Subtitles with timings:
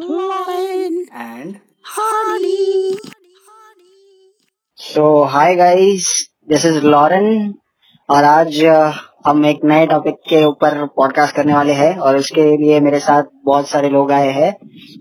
[0.00, 1.54] Lauren and.
[4.76, 7.54] So hi guys this is Lauren
[8.10, 8.64] और आज
[9.26, 13.22] हम एक नए टॉपिक के ऊपर पॉडकास्ट करने वाले हैं और उसके लिए मेरे साथ
[13.44, 14.52] बहुत सारे लोग आए हैं।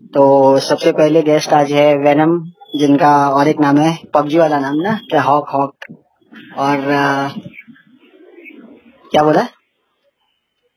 [0.08, 4.76] तो सबसे पहले गेस्ट आज है वेनम जिनका और एक नाम है पबजी वाला नाम
[4.76, 5.76] ना हॉक हॉक
[6.58, 7.28] और अ,
[9.12, 9.48] क्या बोला?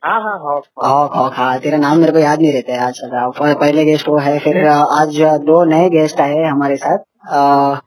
[0.03, 2.99] हाँ हाँ हॉक हॉक हॉक हाँ तेरा नाम मेरे को याद नहीं रहता है आज
[3.05, 7.81] का पहले गेस्ट वो है फिर आज दो नए गेस्ट आए हमारे साथ।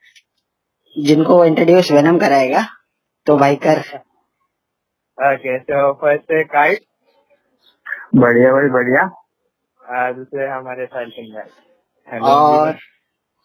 [0.95, 2.61] जिनको इंट्रोड्यूस वेनम कराएगा
[3.27, 3.79] तो भाई कर
[5.17, 6.83] हाँ, कैसे हो फ़र्स्ट है काइट
[8.15, 9.03] बढ़िया भाई बढ़िया।
[10.11, 12.77] दूसरे हमारे साथ सिंगर और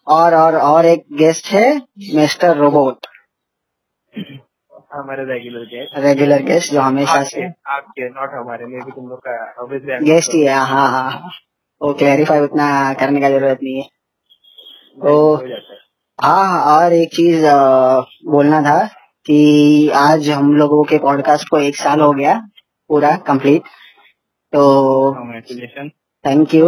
[0.07, 1.67] और और और एक गेस्ट है
[2.15, 3.07] मिस्टर रोबोट
[4.91, 7.43] हमारे रेगुलर गेस्ट रेगुलर गेस्ट जो हमेशा से।
[7.75, 11.31] आपके नॉट हमारे में भी तुम लोग का गेस्ट ही है हाँ हाँ।
[11.81, 13.87] वो क्लैरिफाई उतना करने का ज़रूरत नहीं है।
[14.97, 15.15] तो
[16.19, 17.45] हो और एक चीज़
[18.31, 18.77] बोलना था
[19.25, 22.35] कि आज हम लोगों के पॉडकास्ट को एक साल हो गया
[22.89, 23.61] पूरा कंप्लीट
[24.53, 24.63] तो
[26.25, 26.67] थैंक यू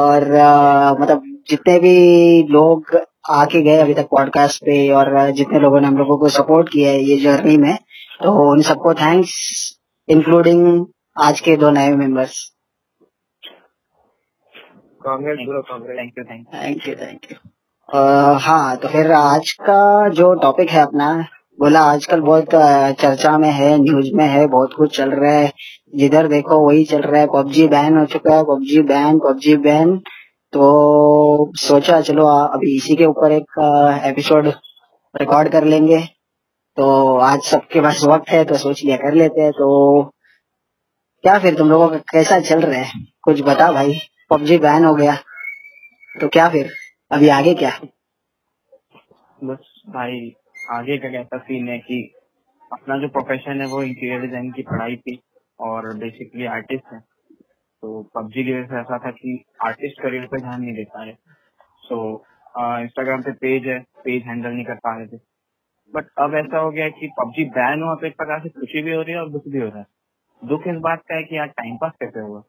[0.00, 1.94] और अ, मतलब जितने भी
[2.42, 2.96] लोग
[3.30, 6.90] आके गए अभी तक पॉडकास्ट पे और जितने लोगों ने हम लोगों को सपोर्ट किया
[6.90, 7.76] है ये जर्नी में
[8.22, 9.34] तो उन सबको थैंक्स
[10.08, 10.86] इंक्लूडिंग
[11.22, 12.52] आज के दो नए members
[15.06, 17.36] congrats bro congrats thank you thank thank you thank you
[18.38, 21.26] हाँ तो फिर आज का जो टॉपिक है अपना
[21.60, 22.46] बोला आजकल बहुत
[23.00, 25.52] चर्चा में है न्यूज़ में है बहुत कुछ चल रहा है।
[25.94, 30.00] जिधर देखो वही चल रहा है पबजी बैन हो चुका है पबजी बैन पबजी बैन
[30.56, 33.58] तो सोचा, चलो अभी इसी के ऊपर एक
[34.04, 34.46] एपिसोड
[35.14, 35.98] रिकॉर्ड कर लेंगे।
[36.76, 39.66] तो आज सबके पास वक्त है तो सोच लिया कर लेते हैं। तो
[41.24, 43.00] क्या फिर तुम लोगों का कैसा चल रहा है?
[43.22, 43.98] कुछ बता भाई,
[44.30, 45.14] पबजी बैन हो गया।
[46.14, 46.70] तो क्या फिर?
[47.10, 47.70] अभी आगे क्या?
[49.44, 50.32] बस भाई,
[50.70, 52.02] आगे का कैसा सीन है कि
[52.70, 55.18] अपना जो प्रोफेशन है, वो इंटीरियर डिज़ाइन की पढ़ाई थी
[55.60, 57.00] और बेसिकली आर्टिस्ट है।
[57.82, 61.04] तो पबजी की वजह से ऐसा था कि आर्टिस्ट करियर पे ध्यान नहीं दे पा
[61.04, 61.14] रहे।
[61.82, 61.96] सो
[62.82, 65.16] इंस्टाग्राम पे पेज है पेज हैंडल नहीं कर पा रहे थे।
[65.92, 68.94] बट अब ऐसा हो गया कि पबजी बैन हुआ तो एक प्रकार से खुशी भी
[68.94, 69.86] हो रही है और दुख भी हो रहा है।
[70.42, 72.42] दुख इस बात का है कि यार टाइम पास कैसे हुआ?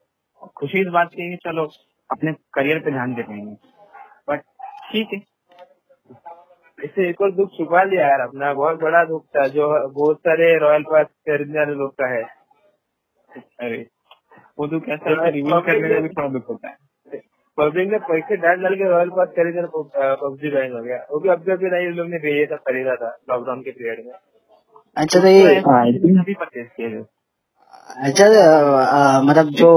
[0.58, 1.66] खुशी इस बात की है कि चलो
[2.10, 3.54] अपने करियर पे ध्यान दे पाएँगे।
[4.30, 4.42] बट
[4.92, 5.20] ठीक है।
[6.80, 10.58] इससे एक और दुख छुपा लिया यार अपना। बहुत बड़ा दुख था जो बहुत सारे
[10.60, 12.24] रॉयल पास खरीदने वाले लोग का है।
[13.60, 13.86] अरे
[14.60, 16.76] वो ऐसा है रिव्यू करने में भी दुख होता है।
[17.58, 19.62] पब्लिक ने पैसे डाल डाल के रॉयल पास खरीदे
[20.16, 23.18] पबजी बैन हो गया। वो भी अभी अभी नहीं लोग ने ये सब खरीदा था
[23.30, 24.14] लॉकडाउन के पीरियड में।
[24.98, 27.04] अच्छा तो ये हाँ, think- अभी परचेज किए थे
[27.98, 29.70] अच्छा अ, अ, मतलब जो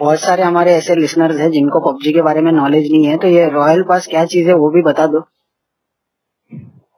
[0.00, 3.28] बहुत सारे हमारे ऐसे लिसनर्स हैं जिनको पबजी के बारे में नॉलेज नहीं है तो
[3.28, 5.20] ये रॉयल पास क्या चीज़ है वो भी बता दो।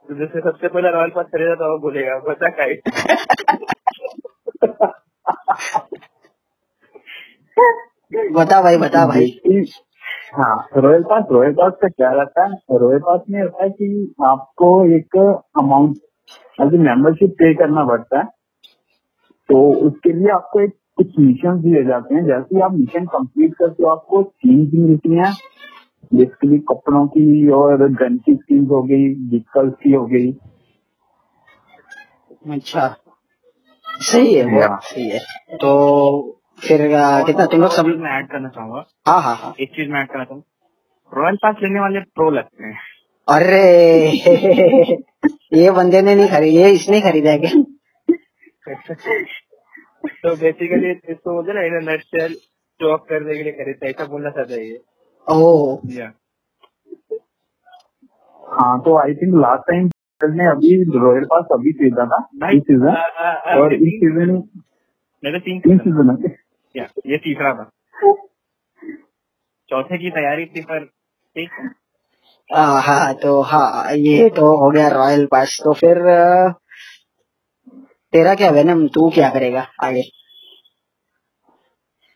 [0.09, 2.81] तो जैसे सबसे पहले रॉयल पास खरीदा था वो बोलेगा बता काइट
[8.33, 9.31] बता भाई बता भाई।
[10.35, 12.79] हाँ रॉयल पास रॉयल पास का क्या रहता है?
[12.79, 15.17] रॉयल पास में रहता है कि आपको एक
[15.59, 15.97] अमाउंट
[16.61, 18.25] मतलब मेंबरशिप पे करना पड़ता है।
[19.49, 23.55] तो उसके लिए आपको एक कुछ मिशन दिए जाते हैं। जैसे ही आप मिशन कंप्लीट
[23.55, 25.33] करते हो आपको स्कीम्स मिलती हैं।
[26.15, 30.33] बेसिकली कपड़ों की और गन की स्कीम्स हो गई व्हीकल्स की हो गई।
[32.51, 32.97] अच्छा
[33.85, 35.19] सही है। सही है।
[35.57, 36.38] तो
[36.69, 36.81] फिर
[37.27, 40.09] कितना तुम लोग सब मैं ऐड करना चाहूँगा। हाँ हाँ हाँ। एक चीज़ मैं ऐड
[40.09, 42.79] करना चाहूँगा रॉयल पास लेने वाले प्रो लगते हैं।
[43.29, 43.57] अरे!
[45.55, 47.63] ये बंदे ने नहीं खरीदे ये इसने खरीदा है क्या?
[50.23, 54.05] तो बेसिकली इसको बोलते ना इन नटशेल शो ऑफ़ करने के लिए खरीदता है। ऐसा
[54.05, 54.81] बोलना चाहता है ये।
[55.31, 56.13] ओह। या
[58.61, 59.91] हाँ तो आई थिंक लास्ट टाइम
[60.25, 64.43] ने अभी रॉयल पास अभी खरीदा था। इस सीज़न आ, आ, आ, और इस सीज़न
[65.25, 67.71] मेरे तीन सीज़न है। या ये तीसरा था।
[69.69, 71.51] चौथे की तैयारी थी पर ठीक
[72.51, 75.99] हाँ। तो हाँ ये तो हो गया रॉयल पास तो फिर
[78.13, 80.03] तेरा क्या वेनम तू क्या करेगा आगे?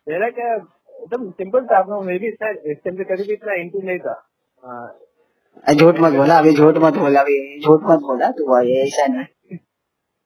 [0.06, 3.80] मेरा क्या एकदम सिंपल था मैं भी इतना इस टाइम पे कभी भी इतना इंटू
[3.82, 4.14] नहीं था।
[5.74, 9.24] झूठ मत बोला अभी झूठ मत बोला अभी झूठ मत बोला तू ऐसा नहीं।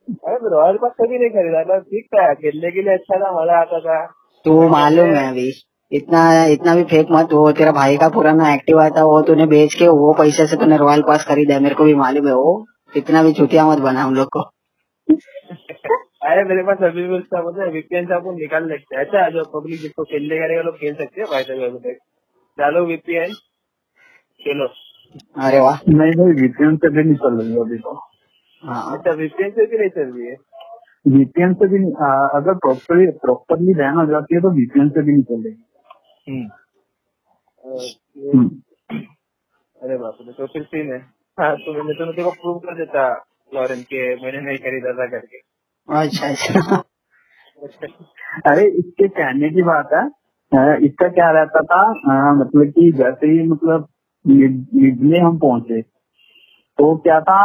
[0.08, 3.61] अरे रॉयल पास कभी नहीं खरीदा बस ठीक था खेलने के लिए अच्छा था मज़ा
[3.61, 4.05] आता था।
[4.44, 5.50] तू मालूम है अभी
[5.93, 6.20] इतना
[6.53, 9.88] इतना भी फेक मत वो तेरा भाई का पुराना एक्टिवा था वो तूने बेच के
[10.00, 12.55] वो पैसे से तूने रॉयल पास खरीदा है मेरे को भी मालूम है वो।
[12.97, 14.43] इतना भी चुतिया मत बना हम लोग को।
[16.31, 19.44] अरे मेरे पास अभी भी उसका मतलब वीकेंड से आपको निकाल लेते हैं। अच्छा जो
[19.52, 21.94] पब्लिक जिसको खेलने करेगा लोग खेल सकते हैं भाई साहब
[22.59, 23.35] डालो वीपीएन
[24.41, 24.67] चलो
[25.47, 28.00] अरे वाह। नहीं भाई वीपीएन से भी नहीं चल रही अभी तो।
[28.62, 30.37] अच्छा वीपीएन से भी नहीं चल रही है?
[31.06, 35.03] वीपीएन से भी नहीं, आ, अगर प्रॉपरली प्रॉपरली बैन हो जाती है तो वीपीएन से
[35.03, 35.55] भी नहीं चल रही।
[36.29, 36.49] हम्म।
[38.35, 38.49] हम्म।
[39.81, 40.99] अरे बाप रे तो फिर सीन है।
[41.38, 43.08] हाँ तो मैंने तो को प्रूव कर देता
[43.55, 45.38] लॉरेन के मैंने नहीं खरीदा था करके।
[45.88, 46.76] अच्छा अच्छा।
[48.50, 50.06] अरे इसके कहने की बात है
[50.87, 53.88] इसका क्या रहता था अ, मतलब कि जैसे ही मतलब
[54.25, 57.38] मिड में हम पहुँचे तो क्या था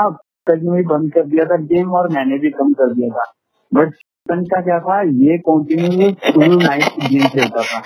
[0.47, 3.25] तक में बंद कर दिया था गेम और मैंने भी कम कर दिया था।
[3.71, 5.01] बट चिकन का क्या था?
[5.01, 7.79] ये कंटिन्यू फुल नाइट गेम खेलता था।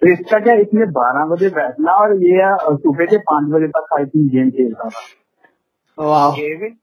[0.00, 4.04] तो इसका क्या इसमें बारह बजे बैठना और ये सुबह के पाँच बजे तक आई
[4.06, 5.00] थिंक गेम खेलता था।
[6.36, 6.74] गेमिंग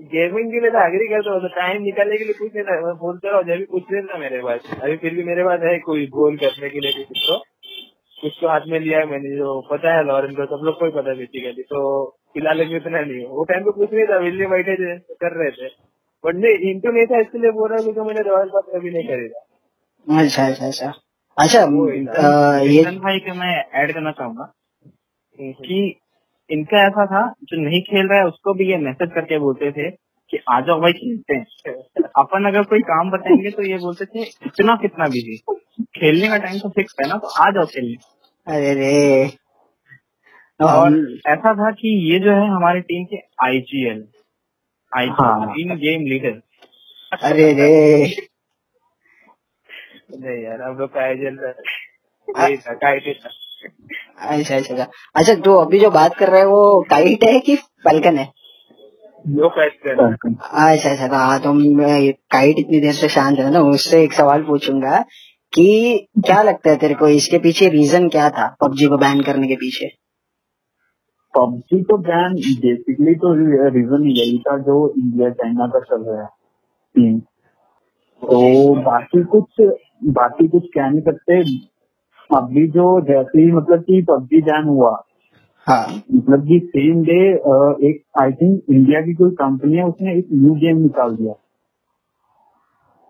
[0.00, 2.80] गेमिंग के लिए तो एग्री करता हूँ तो टाइम निकालने के लिए कुछ नहीं था।
[2.86, 5.60] मैं बोलता रहा जब भी कुछ नहीं था मेरे पास। अभी फिर भी मेरे पास
[5.64, 7.36] है कोई गोल करने के लिए कुछ तो
[8.16, 10.84] कुछ तो हाथ में लिया है मैंने जो पता है लॉरेन को सब लोग को
[10.84, 11.80] ही पता है बेसिकली। तो
[12.34, 15.68] फ़िलहाल उतना नहीं। वो टाइम पे कुछ नहीं था विल्ली बैठे थे कर रहे थे।
[16.24, 19.08] बट नहीं इंटू नहीं था इसलिए बोल रहा हूँ क्योंकि मैंने रॉयल पास कभी नहीं
[19.08, 20.92] खरीदा। अच्छा अच्छा अच्छा।
[21.36, 23.52] अच्छा ये इंसान भाई के मैं
[23.82, 24.52] ऐड करना चाहूँगा
[25.38, 25.78] कि
[26.50, 29.90] इनका ऐसा था जो नहीं खेल रहा है उसको भी ये मैसेज करके बोलते थे
[30.32, 34.22] कि आ जाओ भाई खेलते हैं। अपन अगर कोई काम बताएँगे तो ये बोलते थे
[34.46, 35.36] इतना कितना बिज़ी
[35.98, 37.96] खेलने का टाइम तो फिक्स है ना तो आ जाओ खेलने।
[38.46, 39.26] अरे रे।
[40.60, 40.96] और
[41.28, 43.16] ऐसा था कि ये जो है हमारी टीम के
[43.46, 44.04] आईजीएल
[44.92, 46.40] हाँ। आई इन गेम लीडर
[47.22, 47.68] अरे रे।
[50.20, 51.38] नहीं यार हम लोग का आईजीएल
[52.28, 52.72] अच्छा
[54.30, 54.86] अच्छा अच्छा।
[55.16, 58.24] अच्छा तो अभी जो बात कर रहे हैं वो काइट है कि फैल्कन है?
[59.24, 61.52] अच्छा अच्छा तो हाँ तो
[62.32, 65.00] काइट इतनी देर से शांत है ना उससे एक सवाल पूछूँगा
[65.52, 65.66] कि
[66.26, 68.46] क्या लगता है तेरे को इसके पीछे रीजन क्या था?
[68.60, 70.03] पबजी को बैन करने के पीछे?
[71.34, 73.32] पबजी को बैन बेसिकली तो
[73.68, 77.18] रीजन यही था जो इंडिया चाइना का चल रहा है। सीन
[78.22, 79.60] तो बाकी कुछ
[80.18, 81.40] बाकी कुछ कह नहीं सकते
[82.30, 84.90] अभी जो जैसे ही मतलब कि पबजी बैन हुआ
[85.66, 87.18] हाँ। मतलब कि सेम डे
[87.88, 91.34] एक आई थिंक इंडिया की कोई कंपनी है उसने एक न्यू गेम निकाल दिया।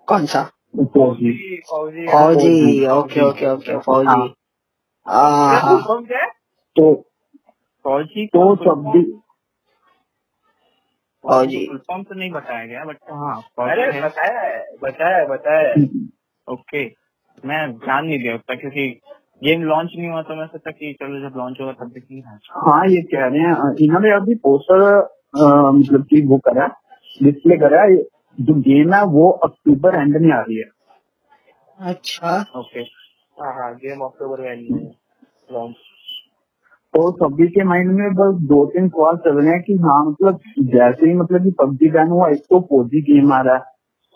[0.08, 0.42] कौन सा?
[0.76, 1.32] फौजी।
[1.70, 4.28] फौजी फौजी। ओके ओके ओके फौजी। हाँ।
[5.06, 5.96] हाँ हाँ?
[6.76, 6.92] तो
[7.84, 9.12] फौजी तो छब्बीस
[11.24, 13.36] फौजी फॉर्म तो नहीं बताया गया बट हाँ
[13.68, 15.84] अरे बताया है बताया है बताया है।
[16.48, 16.84] ओके
[17.44, 18.88] मैं ध्यान नहीं दिया उतना क्योंकि
[19.44, 22.22] गेम लॉन्च नहीं हुआ तो मैं सोचा कि चलो जब लॉन्च होगा तब देखेंगे
[22.66, 24.84] हाँ। ये कह रहे हैं इन्होंने अभी पोस्टर
[25.36, 26.66] मतलब कि वो करा
[27.20, 27.86] डिस्प्ले करा
[28.38, 30.70] जो गेम है वो अक्टूबर एंड में आ रही है।
[31.78, 32.80] अच्छा। ओके
[33.36, 34.54] हाँ हाँ गेम अक्टूबर में
[35.52, 35.76] लॉन्च
[36.94, 40.38] तो सभी के माइंड में बस दो तीन सवाल चल रहे हैं कि हाँ मतलब
[40.58, 43.60] जैसे ही मतलब कि पबजी बैन हुआ एक तो फौजी गेम आ रहा है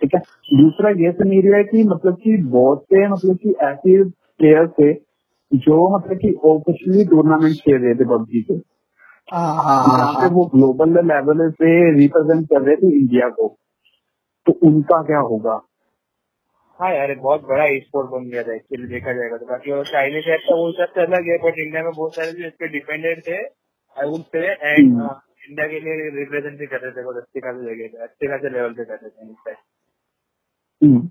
[0.03, 0.21] ठीक है?
[0.63, 4.93] दूसरा ये सिनेरियो है कि मतलब कि बहुत से मतलब कि ऐसे प्लेयर थे
[5.55, 8.55] जो मतलब कि ऑफिशियली टूर्नामेंट खेल रहे थे पबजी के।
[9.33, 13.57] हाँ हाँ हाँ पे हाँ। वो ग्लोबल लेवल से रिप्रेजेंट कर रहे थे इंडिया को।
[14.47, 15.61] तो उनका क्या होगा?
[16.81, 20.29] हाँ यार बहुत बड़ा स्पोर्ट बन गया था एक्चुअली देखा जाएगा तो बाकी वो चाइनीज़
[20.31, 23.23] ऐप का वो सब अलग है बट इंडिया में बहुत सारे जो इस पे डिपेंडेंट
[23.29, 24.93] थे I would say and.
[25.49, 28.51] India के लिए रिप्रेजेंट भी कर रहे थे बहुत अच्छे खासे जगह पे अच्छे खासे
[28.51, 29.57] लेवल पे कर रहे थे।
[30.83, 31.09] हम्म।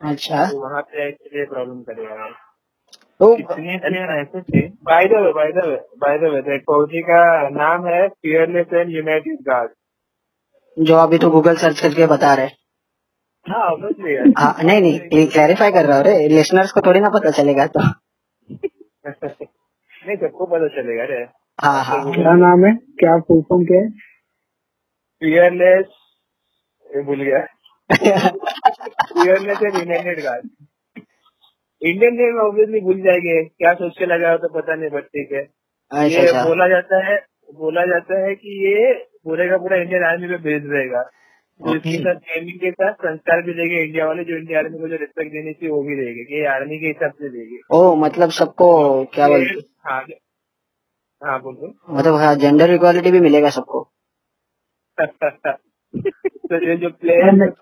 [0.00, 2.32] अच्छा तो वहाँ पे एक्चुअली प्रॉब्लम करेगा यार
[3.20, 7.22] तो प्लेयर ऐसे थे by the way by the way by the way फौजी का
[7.48, 9.70] नाम है फियरलेस एंड यूनाइटेड गार्ड
[10.76, 12.63] जो अभी तो गूगल सर्च करके बता रहे हाँ
[13.46, 17.30] ऑब्वियसली यार हाँ नहीं नहीं क्लैरिफाई कर रहा हूँ रे लिसनर्स को थोड़ी ना पता
[17.30, 17.80] चलेगा तो।
[20.06, 21.18] नहीं सबको पता चलेगा रे।
[21.58, 22.72] हाँ हाँ। क्या नाम है?
[23.00, 23.88] क्या फुल फॉर्म क्या है?
[25.22, 25.86] फियरलेस
[26.86, 27.40] ये भूल गया।
[27.90, 30.48] Fearless and united guard
[31.82, 35.32] Indian name obviously भूल जाएँगे क्या सोच के लगा हो तो पता नहीं बट ठीक
[35.32, 37.16] है। अच्छा ये अच्छा। बोला जाता है
[37.54, 38.92] बोला जाता है कि ये
[39.24, 41.02] पूरे का पूरा इंडियन आर्मी में भेज देगा
[41.60, 44.88] तो इसके साथ गेमिंग के साथ संस्कार भी देंगे इंडिया वाले जो इंडिया आर्मी को
[44.88, 48.30] जो रिस्पेक्ट देनी चाहिए वो भी देंगे कि आर्मी के हिसाब से देंगे। ओ मतलब
[48.30, 48.68] सबको
[49.04, 49.60] क्या बोलते?
[49.86, 50.00] हाँ
[51.22, 53.82] हाँ बोल दो। मतलब हाँ जेंडर इक्वालिटी भी मिलेगा सबको।
[55.00, 57.52] तो ये जो प्लेयर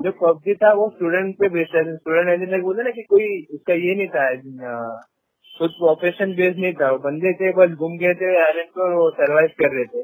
[0.00, 3.74] जो पबजी था वो स्टूडेंट पे बेस्ड है। स्टूडेंट इंजीनियर बोलते ना कि कोई उसका
[3.74, 4.30] ये नहीं था
[5.58, 9.48] कुछ प्रोफेशन बेस्ड नहीं था। वो बंदे थे बस घूम गए थे आइलैंड को सरवाइव
[9.58, 10.02] कर रहे थे।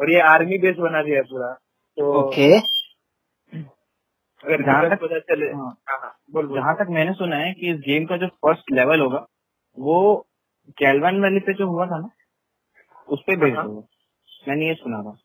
[0.00, 1.52] और ये आर्मी बेस बना दिया पूरा।
[1.98, 2.79] तो ओके।
[4.44, 7.70] अगर जहाँ तक- पता चले। हाँ। हाँ हाँ बोल जहाँ तक मैंने सुना है कि
[7.70, 9.26] इस गेम का जो फ़र्स्ट लेवल होगा
[9.78, 10.26] वो
[10.78, 12.10] कैलवन वैली पे जो हुआ था ना
[13.08, 13.82] उस पे बेस्ड हाँ। हुआ
[14.48, 15.16] मैंने ये सुना था।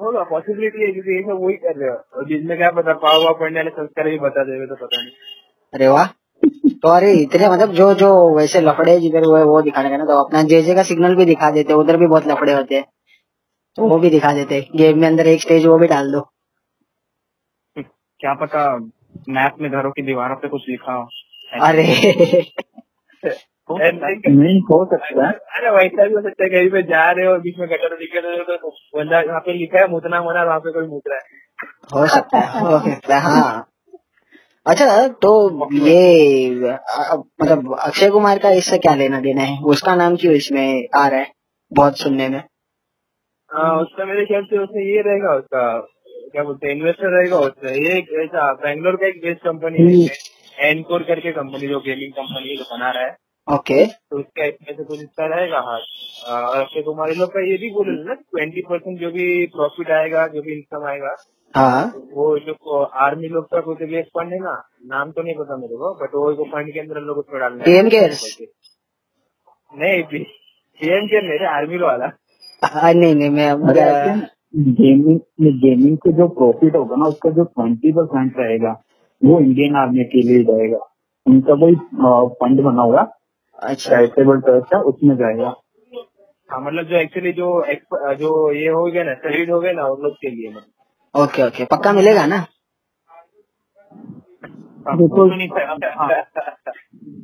[0.00, 3.24] होगा पॉसिबिलिटी है क्योंकि ये सब वही कर रहे हो। और जिसमें क्या पता पाव
[3.24, 5.12] वाव पढ़ने वाले संस्कार भी बता देवे तो पता नहीं।
[5.74, 6.06] अरे वाह।
[6.68, 10.24] तो अरे इतने मतलब जो जो वैसे लफड़े जिधर हुए वो दिखाने का ना तो
[10.24, 12.84] अपना जेजे का सिग्नल भी दिखा देते उधर भी बहुत लफड़े होते हैं।
[13.76, 16.31] तो वो भी दिखा देते गेम में अंदर एक स्टेज वो भी डाल दो।
[18.22, 18.64] क्या पता
[19.28, 21.06] मैप में घरों की दीवारों पे कुछ लिखा हो।
[21.52, 21.82] अरे।
[23.70, 26.82] हो सकता है। नहीं हो सकता है। अरे वैसा भी हो सकता है कहीं पे
[26.82, 29.88] जा रहे हो बीच में गटर दिख रहे हो तो बंदा यहाँ पे लिखा है
[29.90, 31.40] मुतना मना वहाँ पे कोई मुत रहा है।
[31.94, 33.68] हो सकता है हो सकता है हाँ।
[34.66, 35.30] अच्छा तो
[35.86, 39.58] ये अ, मतलब अक्षय कुमार का इससे क्या लेना देना है?
[39.64, 41.32] उसका नाम क्यों इसमें आ रहा है
[41.72, 42.42] बहुत सुनने में?
[43.50, 45.64] हाँ उसका मेरे ख्याल से उसमें ये रहेगा उसका
[46.32, 50.68] क्या बोलते हैं इन्वेस्टर रहेगा उसमें ये एक ऐसा बैंगलोर का एक बेस्ट कंपनी है
[50.70, 53.16] एनकोर करके कंपनी जो गेमिंग कंपनी जो बना रहा है।
[53.48, 55.78] ओके तो उसका इसमें से कुछ हिस्सा रहेगा हाँ।
[56.34, 60.26] और अक्षय कुमार लोग का ये भी बोले ना ट्वेंटी परसेंट जो भी प्रॉफिट आएगा
[60.34, 61.14] जो भी इनकम आएगा
[61.56, 64.52] हाँ। वो लोग आर्मी लोग का कुछ भी एक फंड है ना
[64.94, 67.64] नाम तो नहीं पता मेरे को बट वो फंड के अंदर हम लोग उसको डालना
[67.64, 68.24] PM cares?
[69.72, 72.10] नहीं पीएम केयर नहीं आर्मी वाला।
[72.64, 73.50] हाँ, नहीं नहीं मैं
[74.54, 75.18] गेमिंग
[75.60, 78.72] गेमिंग से जो प्रॉफिट होगा ना उसका जो ट्वेंटी परसेंट रहेगा
[79.22, 80.78] वो इंडियन आर्मी के लिए जाएगा।
[81.26, 81.74] उनका कोई
[82.42, 83.00] फंड बना होगा
[83.58, 85.54] अच्छा। चैरिटेबल ट्रस्ट है उसमें जाएगा।
[86.50, 89.86] हाँ मतलब जो एक्चुअली जो एक्स- जो ये हो गया ना शहीद हो गया ना
[89.86, 90.54] उन लोग के लिए
[91.14, 92.36] ओके ओके। पक्का मिलेगा ना?
[94.88, 96.08] हाँ, तो नहीं हाँ,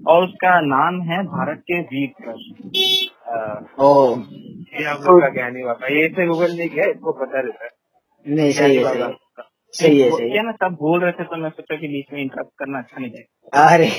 [0.09, 6.09] और उसका नाम है भारत के वीर ट्रस्ट। ये हम लोग का ज्ञान बाबा ये
[6.09, 7.71] से गूगल नहीं किया इसको पता रहता है।
[8.27, 9.13] नहीं सही है सही है।
[9.73, 12.23] सही है सही है। ना सब बोल रहे थे तो मैं सोचा कि बीच में
[12.23, 13.11] इंटरप्ट करना अच्छा नहीं
[13.53, 13.91] अरे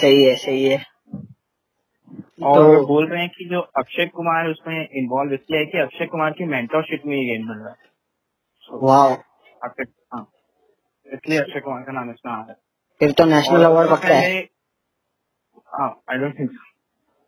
[0.00, 0.84] सही है सही है।
[2.42, 5.78] और तो- बोल रहे हैं कि जो अक्षय कुमार है उसमें इन्वॉल्व इसलिए है कि
[5.78, 7.76] अक्षय कुमार की मेंटरशिप में ये गेम बन रहा है।
[8.72, 9.14] वाह
[9.68, 9.84] अक्षय
[10.14, 10.30] हाँ
[11.12, 12.56] इसलिए अक्षय कुमार का नाम इसमें आ रहा है।
[13.00, 14.48] फिर तो नेशनल अवार्ड पक्का है।
[15.66, 16.50] हाँ आई डोंट थिंक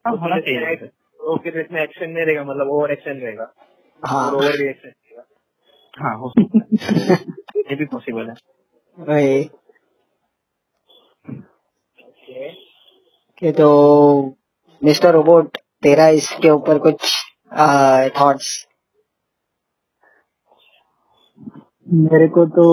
[0.08, 0.74] हाँ होना चाहिए।
[1.20, 3.52] वो फिर इसमें एक्शन नहीं रहेगा मतलब ओवर एक्शन रहेगा।
[4.04, 4.92] हाँ। ओवर रिएक्शन
[5.98, 7.16] हाँ हो सकता है।
[7.56, 8.34] ये भी पॉसिबल है।
[13.42, 13.52] Okay.
[13.52, 14.36] तो
[14.84, 17.14] मिस्टर रोबोट तेरा इसके ऊपर कुछ
[18.20, 18.66] थॉट्स
[21.92, 22.64] मेरे को तो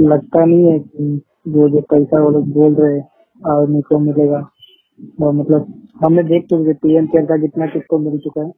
[0.00, 3.08] लगता नहीं है कि वो जो पैसा वो लोग बोल रहे हैं
[3.68, 4.38] मेरे को मिलेगा।
[5.20, 8.50] वो मतलब हमने देख हैं पीएम केयर का कितना किसको मिल चुका है।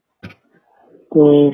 [1.13, 1.51] तो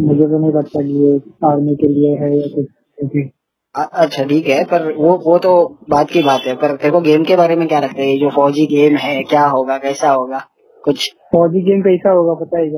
[0.00, 3.30] मुझे तो नहीं लगता कि ये आर्मी के लिए है या कुछ।
[3.74, 5.52] अच्छा ठीक है पर वो वो तो
[5.90, 8.18] बात की बात है पर को गेम के बारे में क्या लगता है?
[8.18, 10.38] जो फौजी गेम है क्या होगा कैसा होगा?
[10.84, 12.70] कुछ फौजी गेम कैसा होगा पता है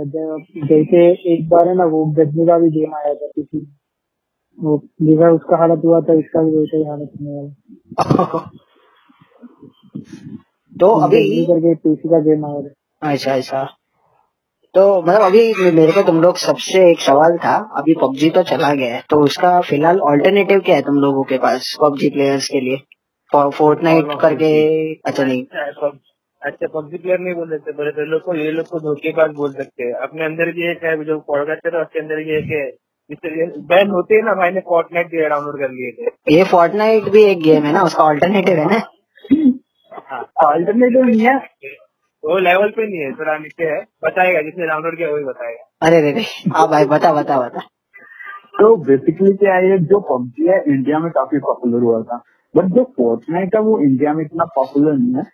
[0.67, 3.67] जैसे एक बार है ना वो गजनी का भी गेम आया था। किसी
[4.59, 8.51] वो जैसा उसका हालत हुआ था इसका भी वैसा ही हालत होने वाला
[10.77, 13.63] तो अभी करके पीसी का गेम आया अच्छा अच्छा।
[14.75, 18.73] तो मतलब अभी मेरे को तुम लोग सबसे एक सवाल था अभी पबजी तो चला
[18.75, 22.61] गया है तो उसका फ़िलहाल ऑल्टरनेटिव क्या है तुम लोगों के पास पबजी प्लेयर्स के
[22.61, 22.77] लिए?
[23.33, 24.51] फोर्टनाइट करके
[24.95, 25.87] अच्छा नहीं। अच्छा
[26.43, 29.53] अच्छा पबजी प्लेयर नहीं बोल सकते बड़े तो लोग को ये लोग को धोखेबाज बोल
[29.53, 32.65] सकते हैं। अपने अंदर भी एक है जो पॉडकास्ट है उसके अंदर भी एक है।
[33.71, 37.25] बैन होते हैं ना भाई ने फोर्टनाइट भी डाउनलोड कर लिए थे। ये फोर्टनाइट भी
[37.25, 38.81] एक गेम है ना उसका ऑल्टरनेटिव है ना?
[40.21, 41.37] ऑल्टरनेटिव नहीं है?
[42.25, 46.01] वो लेवल पे नहीं है थोड़ा नीचे है। बताएगा जिसने डाउनलोड किया वही बताएगा। अरे
[46.01, 46.23] रे रे
[46.55, 47.61] हाँ भाई बता बता बता।
[48.59, 52.23] तो बेसिकली क्या है जो पबजी है इंडिया में काफ़ी पॉपुलर हुआ था।
[52.57, 55.25] बट जो फोर्टनाइट है वो इंडिया में इतना पॉपुलर नहीं है।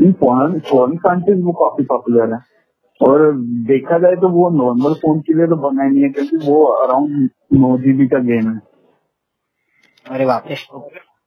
[0.00, 2.40] इन फॉरन फॉरन कंट्रीज़ वो काफ़ी पॉपुलर है।
[3.00, 3.32] और
[3.66, 6.64] देखा जाए तो वो नॉर्मल फ़ोन के लिए तो बना ही नहीं है क्योंकि वो
[6.64, 8.60] अराउंड नौ जीबी का गेम है।
[10.06, 10.56] अरे बाप रे।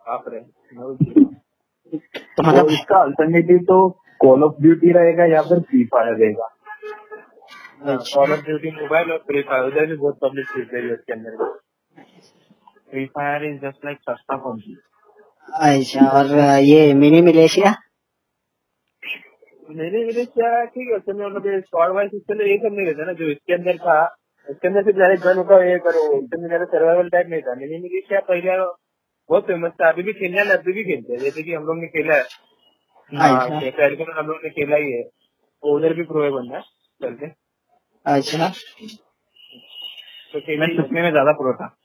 [0.07, 1.38] आप रहे
[1.91, 1.97] तो
[2.37, 3.77] तो मतलब इसका अल्टरनेटिव तो
[4.21, 6.47] कॉल ऑफ़ ड्यूटी रहेगा या फिर फ्री फायर रहेगा?
[7.85, 11.35] कॉल ऑफ़ ड्यूटी मोबाइल और फ्री फायर उधर भी बहुत पब्लिक चीज़ है उसके अंदर
[12.91, 14.77] Free Fire is just like सस्ता पबजी
[15.65, 17.75] अच्छा और ये मिनी मिलेशिया
[19.69, 23.25] मेरे क्या ठीक है उसमें मतलब स्क्वाड वाइज सिस्टम ये सब नहीं रहता ना जो
[23.31, 23.97] इसके अंदर था
[24.47, 27.77] इसके अंदर सिर्फ़ डायरेक्ट गन उठाओ ये करो इसके अंदर सर्वाइवल टाइप नहीं था। मिनी
[27.81, 28.55] मिनी क्या पहले
[29.29, 31.77] बहुत फ़ेमस था। अभी भी खेलने वाले अभी भी खेलते हैं। जैसे कि हम लोग
[31.77, 36.29] ने खेला है। अच्छा। हम लोग ने खेला ही है। तो उधर भी प्रो है
[36.31, 36.59] बंदा।
[37.01, 37.31] चलते
[38.05, 38.47] अच्छा।
[40.33, 41.75] तो खेल मैं छुपने में ज़्यादा प्रो था।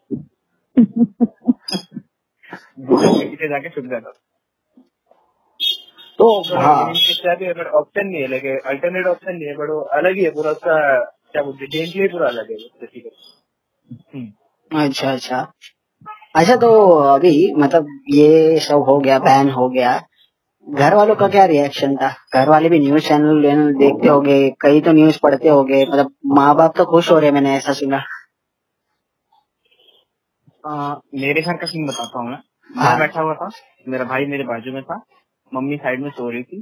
[3.49, 4.11] जाके छुप जाता।
[6.19, 6.85] तो हाँ।
[7.75, 11.05] ऑप्शन नहीं है लेकिन अल्टरनेट ऑप्शन नहीं है बट वो अलग ही है पूरा उसका
[11.05, 12.57] क्या बोलते पूरा अलग है।
[14.71, 15.53] अच्छा अच्छा।
[16.35, 20.03] अच्छा तो अभी मतलब ये सब हो गया बैन हो गया।
[20.69, 22.09] घर वालों का क्या रिएक्शन था?
[22.35, 23.43] घर वाले भी न्यूज़ चैनल
[23.79, 27.55] देखते होंगे कई तो न्यूज़ पढ़ते होंगे मतलब माँ बाप तो खुश हो रहे मैंने
[27.57, 28.03] ऐसा सुना।
[30.67, 32.39] आ, मेरे घर का सीन बताता हूँ मैं।
[32.77, 33.51] हाँ। बैठा हुआ था
[33.89, 35.03] मेरा भाई मेरे बाजू में था
[35.55, 36.61] मम्मी साइड में सो रही थी।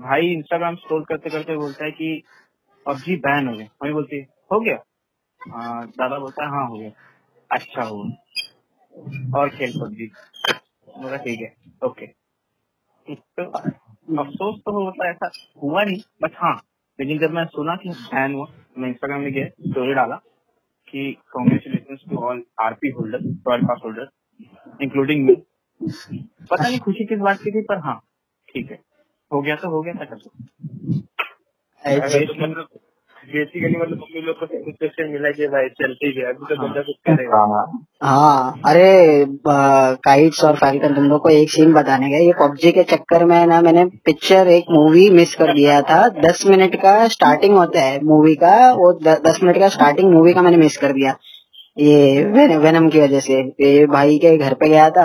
[0.00, 2.22] भाई इंस्टाग्राम स्क्रॉल करते करते बोलता है कि
[2.86, 4.76] पबजी बैन हो गया। मम्मी बोलती है हो गया?
[5.56, 6.90] आ, दादा बोलता है हाँ हो गया।
[7.50, 8.04] अच्छा हो
[9.36, 10.06] और खेल पबजी।
[11.00, 12.06] बोला ठीक है। ओके
[13.06, 13.42] तो
[14.20, 15.30] अफसोस तो होता ऐसा
[15.62, 16.54] हुआ नहीं बट हाँ
[16.98, 18.46] लेकिन जब मैं सुना कि बैन हुआ
[18.78, 20.16] मैं इंस्टाग्राम में गया स्टोरी डाला
[20.88, 23.18] कि congratulation to all RP holder
[23.48, 24.08] royal pass holder
[24.82, 25.34] including me
[26.50, 28.00] पता नहीं खुशी किस बात की थी पर हाँ
[28.48, 28.78] ठीक है।
[29.30, 30.16] हो गया तो हो गया था कर
[33.32, 36.82] बेसिकली मतलब मम्मी लोग को सेटिस्फेक्शन मिला कि भाई चलते ही है अभी तो बंदा
[36.82, 37.64] कुछ करेगा। हाँ।
[38.02, 39.26] हाँ अरे
[40.04, 43.46] काइट्स और फाल्कन तुम लोग को एक सीन बताने का ये पबजी के चक्कर में
[43.46, 48.00] ना मैंने पिक्चर एक मूवी मिस कर दिया था। दस मिनट का स्टार्टिंग होता है
[48.04, 51.16] मूवी का वो द, दस मिनट का स्टार्टिंग मूवी का मैंने मिस कर दिया।
[51.78, 52.22] ये
[52.58, 55.04] वेनम की वजह से। ये भाई के घर पे गया था।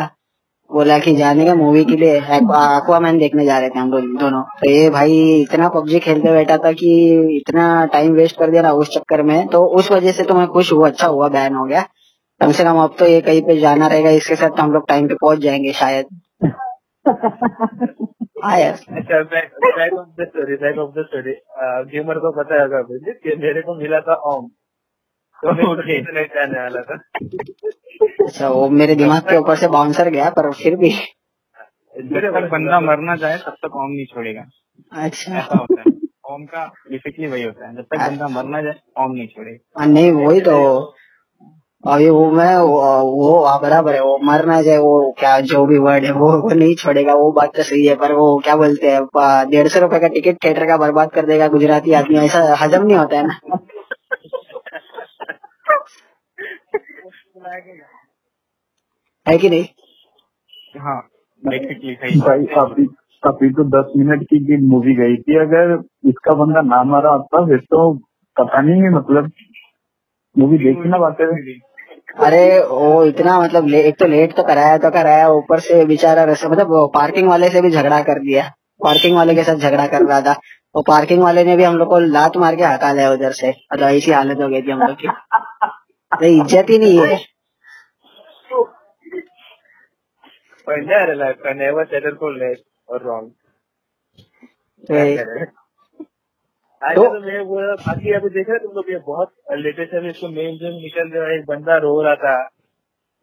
[0.71, 4.41] बोला कि जाने का मूवी के लिए एक्वामैन देखने जा रहे थे हम लोग दोनों।
[4.61, 6.89] तो ये भाई इतना पबजी खेलते बैठा था कि
[7.37, 10.47] इतना टाइम वेस्ट कर दिया ना उस चक्कर में। तो उस वजह से तो मैं
[10.47, 11.81] खुश हुआ अच्छा हुआ बैन हो गया।
[12.41, 14.87] कम से कम अब तो ये कहीं पे जाना रहेगा इसके साथ तो हम लोग
[14.89, 16.05] टाइम पे पहुँच जाएँगे शायद।
[18.43, 19.21] हाँ यार। अच्छा
[21.03, 21.33] स्टोरी
[21.91, 24.47] गेमर को पता होगा कि मेरे को मिला था ओम
[25.43, 26.97] तो मैं जाने वाला था।
[28.01, 32.79] अच्छा वो मेरे दिमाग के ऊपर से बाउंसर गया पर फिर भी। जब तक बंदा
[32.81, 34.45] मर ना जाए तब तक ओम नहीं छोड़ेगा।
[34.93, 35.95] अच्छा। ऐसा होता है।
[36.33, 39.85] ओम का बेसिकली वही होता है। जब तक बंदा मर ना जाए ओम नहीं छोड़ेगा।
[39.85, 40.57] नहीं वही तो।
[41.83, 46.05] अभी वो मैं वो, बराबर है। वो मर ना जाए वो क्या जो भी वर्ड
[46.05, 49.01] है वो वो नहीं छोड़ेगा। वो बात तो सही है पर वो क्या बोलते हैं
[49.49, 52.97] डेढ़ सौ रुपए का टिकट थिएटर का बर्बाद कर देगा गुजराती आदमी। ऐसा हजम नहीं
[52.97, 53.57] होता है ना।
[59.25, 59.65] है कि नहीं?
[60.79, 61.01] हाँ
[61.43, 62.87] सही भाई अभी
[63.23, 65.73] अभी तो दस मिनट की भी मूवी गई थी। अगर
[66.09, 67.93] इसका बंदा ना मारा होता फिर तो
[68.37, 69.31] पता नहीं मतलब
[70.35, 71.25] मूवी देखी ना थे
[72.25, 76.23] अरे वो इतना मतलब ले, एक तो लेट तो कराया तो कराया ऊपर से बेचारा
[76.23, 78.43] रस्ते मतलब वो पार्किंग वाले से भी झगड़ा कर दिया।
[78.83, 80.33] पार्किंग वाले के साथ झगड़ा कर रहा था।
[80.75, 83.49] वो पार्किंग वाले ने भी हम लोग को लात मार के हटा लिया उधर से।
[83.73, 85.07] मतलब ऐसी हालत हो गई थी हम लोग की।
[86.11, 87.17] अरे इज़्ज़त ही नहीं है।
[94.83, 94.95] तो
[96.81, 100.29] आज तो- तो मैं वो बाकी अभी देख रहे तुम लोग ये बहुत लेटेस्ट इसको
[100.29, 102.35] मेन जो निकल रहा है एक बंदा रो रहा था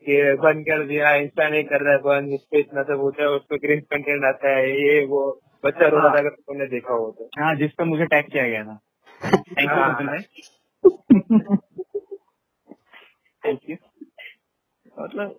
[0.06, 3.22] कि बंद कर दिया इंस्टा नहीं कर रहा है बंद इस पे इतना सब होता
[3.22, 5.22] है उस पर क्रिंज कंटेंट आता है ये वो
[5.64, 8.48] बच्चा रो रहा था अगर तुमने देखा हो तो। हाँ जिस पे मुझे टैग किया
[8.48, 8.80] गया था।
[9.22, 10.18] थैंक यू हाँ।
[13.42, 13.76] थैंक यू
[15.00, 15.36] मतलब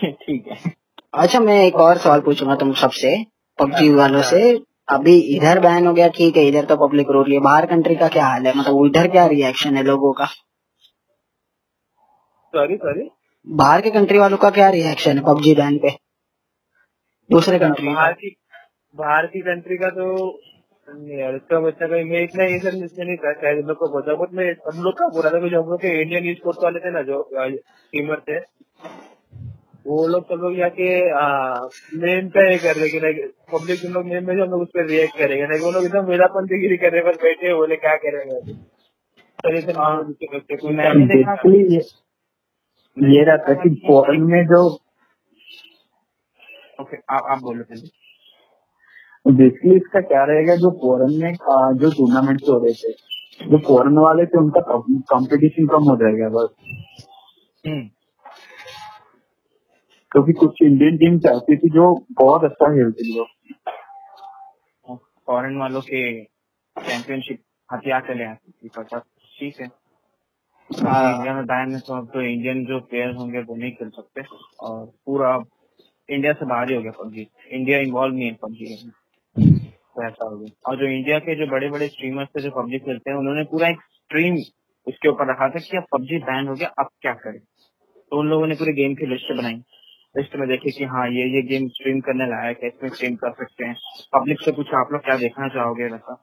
[0.04, 0.72] ठीक है।
[1.14, 3.16] अच्छा मैं एक और सवाल पूछूँगा तुम सबसे।
[3.58, 4.42] पबजी वालों से।
[4.88, 7.96] अभी इधर बैन हो गया ठीक है इधर तो पब्लिक रो रही है। बाहर कंट्री
[7.96, 8.52] का क्या हाल है?
[8.56, 10.26] मतलब उधर क्या रिएक्शन है लोगों का?
[12.54, 13.08] सॉरी सॉरी
[13.46, 15.90] बाहर के कंट्री वालों का क्या रिएक्शन है पबजी बैन पे?
[17.30, 18.36] दूसरे कंट्री बाहर की।
[18.94, 20.06] बाहर की कंट्री का तो
[21.18, 24.32] यार इसका बच्चा का मैं इतना ये सब नहीं था शायद लोग को पता बट
[24.34, 27.02] मैं हम लोग का बोला था जो हम लोग के इंडियन स्पोर्ट्स वाले थे ना
[27.02, 27.22] जो
[27.92, 28.38] टीमर थे
[29.86, 30.88] वो लोग सब लोग जाके
[31.98, 33.14] मेन पे ये कर रहे कि नहीं
[33.52, 35.84] पब्लिक हम लोग मेन में जो हम लोग उस पर रिएक्ट करेंगे। नहीं वो लोग
[35.84, 38.52] एकदम मेरापंथीगिरी कर रहे बस बैठे हैं, बोले क्या करेंगे अभी
[39.42, 44.68] तो ये सब दूसरे बच्चे को- मैंने देखा बेसिकली ये रहता कि फॉरन में जो
[46.80, 47.88] ओके आप आप बोलो पहले।
[49.32, 51.32] बेसिकली इसका क्या रहेगा जो फॉरन में
[51.78, 52.92] जो टूर्नामेंट हो रहे थे
[53.50, 54.60] जो फॉरन वाले थे उनका
[55.16, 56.48] कंपटीशन कम हो जाएगा बस।
[57.66, 57.90] हम्म।
[60.12, 61.84] क्योंकि कुछ इंडियन टीम चाहती थी जो
[62.20, 63.24] बहुत अच्छा खेलती थी
[65.28, 68.98] फॉरेन वालों के चैंपियनशिप हथियार चले आते
[69.38, 69.66] ठीक है
[70.70, 73.88] हाँ। इंडिया में बैन है तो अब तो इंडियन जो प्लेयर्स होंगे वो नहीं खेल
[73.88, 74.22] सकते।
[74.60, 75.30] और पूरा
[76.08, 78.92] इंडिया से बाहर ही हो गया पबजी इंडिया इन्वॉल्व नहीं है पबजी में।
[79.66, 82.78] तो ऐसा हो गया। और जो इंडिया के जो बड़े बड़े स्ट्रीमर्स थे जो पबजी
[82.78, 84.36] खेलते हैं उन्होंने पूरा एक स्ट्रीम
[84.86, 87.38] उसके ऊपर रखा था कि अब पबजी बैन हो गया अब क्या करें?
[87.38, 89.62] तो उन लोगों ने पूरे गेम की लिस्ट बनाई।
[90.14, 93.32] लिस्ट में देखे कि हाँ ये ये गेम स्ट्रीम करने लायक है, इसमें स्ट्रीम कर
[93.32, 93.74] सकते हैं।
[94.14, 96.22] पब्लिक से पूछा आप लोग क्या देखना चाहोगे वैसा?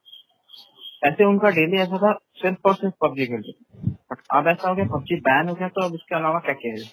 [1.04, 3.52] ऐसे उनका डेली ऐसा था, सिर्फ़ और सिर्फ़ पबजी खेलते
[3.88, 6.84] बट अब ऐसा हो गया, पबजी बैन हो गया तो अब उसके अलावा क्या खेल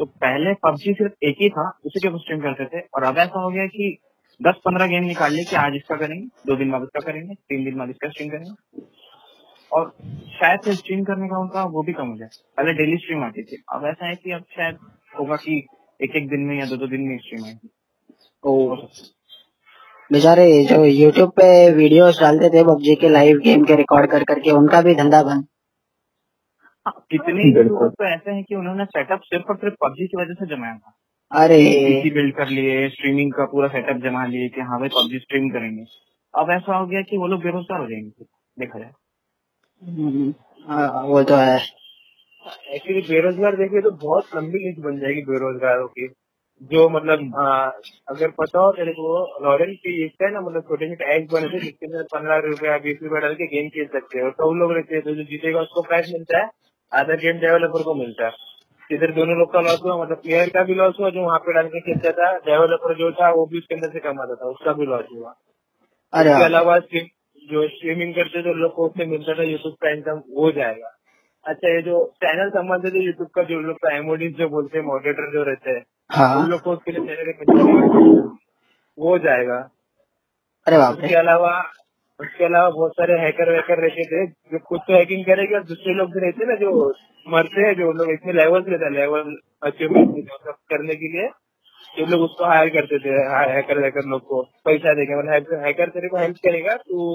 [0.00, 3.40] तो पहले पबजी सिर्फ़ एक ही था, उसी के स्ट्रीम करते थे। और अब ऐसा
[3.40, 3.98] हो गया कि
[4.40, 7.64] दस पंद्रह गेम निकाल लिए कि आज इसका करेंगे, दो दिन बाद इसका करेंगे, तीन
[7.64, 8.82] दिन बाद इसका स्ट्रीम करेंगे।
[9.72, 9.90] और
[10.28, 13.42] शायद से स्ट्रीम करने का उनका वो भी कम हो जाए। पहले डेली स्ट्रीम आती
[13.42, 14.78] थी। अब ऐसा है कि अब शायद
[15.18, 15.66] होगा कि
[16.02, 17.70] एक एक दिन में या दो दो दिन में स्ट्रीम आएगी।
[18.44, 18.76] ओ।
[20.12, 24.50] बेचारे जो यूट्यूब पे वीडियोस डालते थे पबजी के लाइव गेम के रिकॉर्ड कर करके
[24.50, 25.46] उनका भी धंधा बंद।
[26.86, 30.34] हाँ, कितने। यूट्यूबर तो ऐसे हैं कि उन्होंने सेटअप सिर्फ़ और सिर्फ़ पबजी की वजह
[30.34, 30.94] से जमाया था?
[31.32, 35.18] अरे। पीसी बिल्ड कर लिए स्ट्रीमिंग का पूरा सेटअप जमा लिए कि हाँ भाई पबजी
[35.18, 35.84] स्ट्रीम करेंगे।
[36.38, 38.24] अब ऐसा हो गया कि वो लोग बेरोजगार हो जाएँगे।
[38.58, 38.90] देखा जाए।
[39.82, 40.34] हम्म,
[40.68, 41.77] हाँ, वो तो है।
[42.74, 46.08] एक्चुअली बेरोजगार देखे तो बहुत लंबी लिस्ट बन जाएगी बेरोजगारों की।
[46.60, 47.48] जो मतलब आ,
[48.08, 49.08] अगर पता हो तेरे को
[49.44, 52.78] रॉयल की लिस्ट है ना मतलब छोटे छोटे एग्स बने थे जिसके अंदर पंद्रह रुपया
[52.86, 55.24] बीस रुपया डाल के गेम खेल सकते हैं। और सब लोग रहते हैं तो जो
[55.24, 56.50] जीतेगा उसको प्राइस मिलता है
[56.92, 58.46] आधा गेम डेवलपर को मिलता है।
[58.90, 61.54] इधर दोनों लोग का लॉस हुआ मतलब प्लेयर का भी लॉस हुआ जो वहाँ पे
[61.54, 64.72] डाल के खेलता था डेवलपर जो था वो भी उसके अंदर से कमाता था उसका
[64.72, 65.34] भी लॉस हुआ।
[66.12, 66.78] इसके अलावा
[67.48, 70.97] जो स्ट्रीमिंग करते जो लोग को उससे मिलता था यूट्यूब का इनकम हो जाएगा।
[71.46, 74.84] अच्छा ये जो चैनल संबंधित है यूट्यूब का जो लोग का एमओडीज जो बोलते हैं
[74.84, 78.36] मॉडरेटर जो रहते हैं हाँ। उन लोग को उसके लिए चैनल
[78.98, 79.56] वो जाएगा।
[80.66, 81.52] अरे बाप उसके अलावा
[82.20, 85.94] उसके अलावा बहुत सारे हैकर वैकर रहते थे जो खुद तो हैकिंग करेंगे और दूसरे
[85.94, 86.88] लोग भी रहते हैं ना जो
[87.26, 90.30] मरते हैं जो लोग इसमें लेवल रहता है लेवल अचीवमेंट
[90.72, 91.28] करने के लिए
[91.94, 93.12] जो लोग उसको हायर करते थे
[93.52, 97.06] हैकर वैकर लोग को पैसा देंगे मतलब हैकर तेरे को हेल्प करेगा तू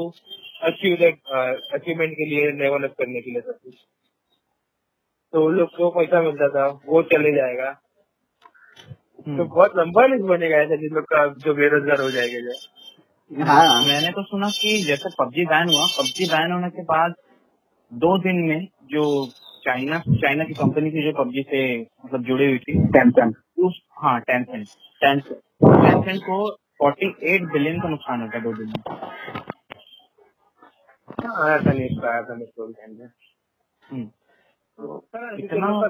[0.70, 3.74] अचीव अचीवमेंट के लिए लेवल अप करने के लिए सब कुछ।
[5.34, 7.72] तो उन लोग को पैसा मिलता था वो चले जाएगा।
[9.28, 12.54] तो बहुत लंबा लिस्ट बनेगा ऐसा जिन लोग का जो बेरोजगार हो जाएगा।
[13.32, 17.14] हाँ। मैंने तो सुना कि जैसे पबजी बैन हुआ पबजी बैन होने के बाद
[17.92, 19.26] दो दिन में जो
[19.66, 23.34] चाइना चाइना की कंपनी थी जो पबजी से मतलब जुड़ी हुई थी सैमसंग
[23.66, 24.68] उस हाँ टेंसेंट
[25.02, 28.84] टेंसेंट टेंसेंट को 48 बिलियन का नुकसान होता दो दिन में।
[31.26, 32.36] हाँ, आया था न्यूज़ आया था
[34.80, 35.84] इतना-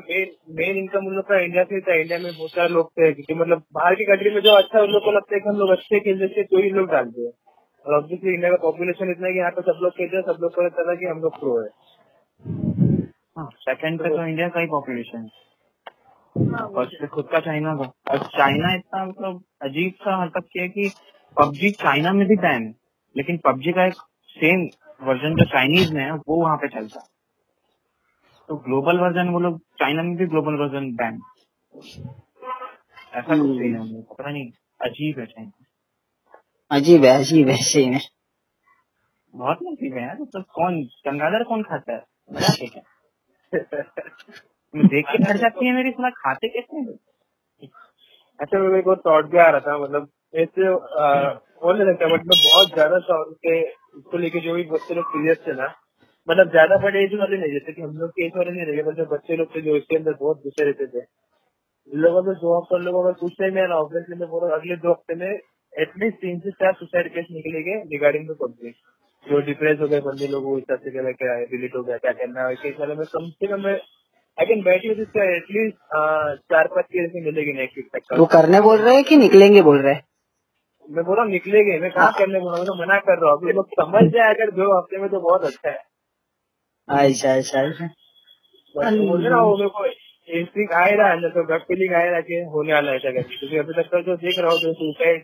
[0.49, 3.33] मेन इनकम उन लोग का इंडिया से था इंडिया में बहुत सारे लोग थे क्योंकि
[3.33, 5.69] मतलब बाहर की कंट्री में जो अच्छा उन लोग को लगता है कि हम लोग
[5.69, 7.31] अच्छे खेलते थे तो ही लोग डालते हैं।
[7.85, 10.37] और ऑब्वियसली इंडिया का पॉपुलेशन इतना है कि यहाँ पे सब लोग खेलते हैं सब
[10.41, 11.69] लोग को लगता था कि हम लोग प्रो है।
[13.37, 15.29] हाँ सेकंड पे तो इंडिया का ही पॉपुलेशन
[16.75, 20.91] फ़र्स्ट पे खुद का चाइना का। और चाइना इतना मतलब अजीब सा हरकत किया कि
[21.37, 22.75] पबजी चाइना में भी बैन है
[23.17, 23.93] लेकिन पबजी का एक
[24.29, 24.67] सेम
[25.07, 27.12] वर्जन जो चाइनीज़ में है वो वहाँ पे चलता। है
[28.49, 31.19] तो ग्लोबल वर्जन वो लोग चाइना में भी ग्लोबल वर्जन बैन
[31.73, 34.49] ऐसा कुछ सीन है का, पता नहीं
[34.81, 37.99] अजीब है चाइना अजीब है अजीब है सही में।
[39.33, 42.03] बहुत नसीब है यार मतलब कौन चमगादड़ कौन खाता है?
[42.31, 42.81] मज़ा है
[44.91, 46.97] देख के हट जाती है मेरी सुना खाते कैसे हैं?
[48.39, 50.09] अच्छा मेरे को थॉट भी आ रहा था मतलब
[50.43, 54.63] ऐसे आ, बोल नहीं सकता बट मैं बहुत ज़्यादा शौक के इसको लेके जो भी
[54.71, 55.67] बच्चे लोग सीरियस थे ना
[56.27, 58.93] मतलब ज़्यादा बड़े एज वाले नहीं जैसे कि हम लोग के एज वाले नहीं रहे
[58.95, 61.05] जो बच्चे लोग थे जो इसके अंदर बहुत घुसे रहते थे।
[61.91, 64.91] लोगों में दो हफ़्ते लोगों में कुछ टाइम ना ऑब्वियसली मैं बोल हूँ, अगले दो
[64.91, 65.39] हफ़्ते में
[65.73, 68.75] एटलीस्ट तीन से चार सुसाइड केस निकलेंगे रिगार्डिंग द पब्लिक
[69.25, 72.11] जो डिप्रेस हो गए बंदे लोग वो हिसाब से क्या क्या डिलीट हो गया क्या
[72.13, 72.55] करना है?
[72.55, 75.75] केस वाले में कम से कम आई कैन बैट यू इसका एटलीस्ट
[76.53, 79.61] चार पाँच केस में मिलेगी नेक्स्ट वीक तक वो करने बोल रहे हैं कि निकलेंगे
[79.61, 80.03] बोल रहे हैं?
[80.85, 82.57] मैं बोला निकलेंगे मैं कहाँ करने बोला?
[82.57, 85.19] मैं तो मना कर रहा हूँ। अभी लोग समझ जाए अगर दो हफ़्ते में तो
[85.19, 85.81] बहुत अच्छा है।
[86.87, 87.85] अच्छा अच्छा अच्छा।
[88.75, 89.85] बट बोल रहा हूँ मेरे को
[90.29, 92.97] इंस्टिंग आ रहा है अंदर तो गट फीलिंग आ रहा है कि होने वाला है
[92.97, 95.23] ऐसा करके। क्योंकि अभी तक का जो देख रहा हूँ जो सुसाइड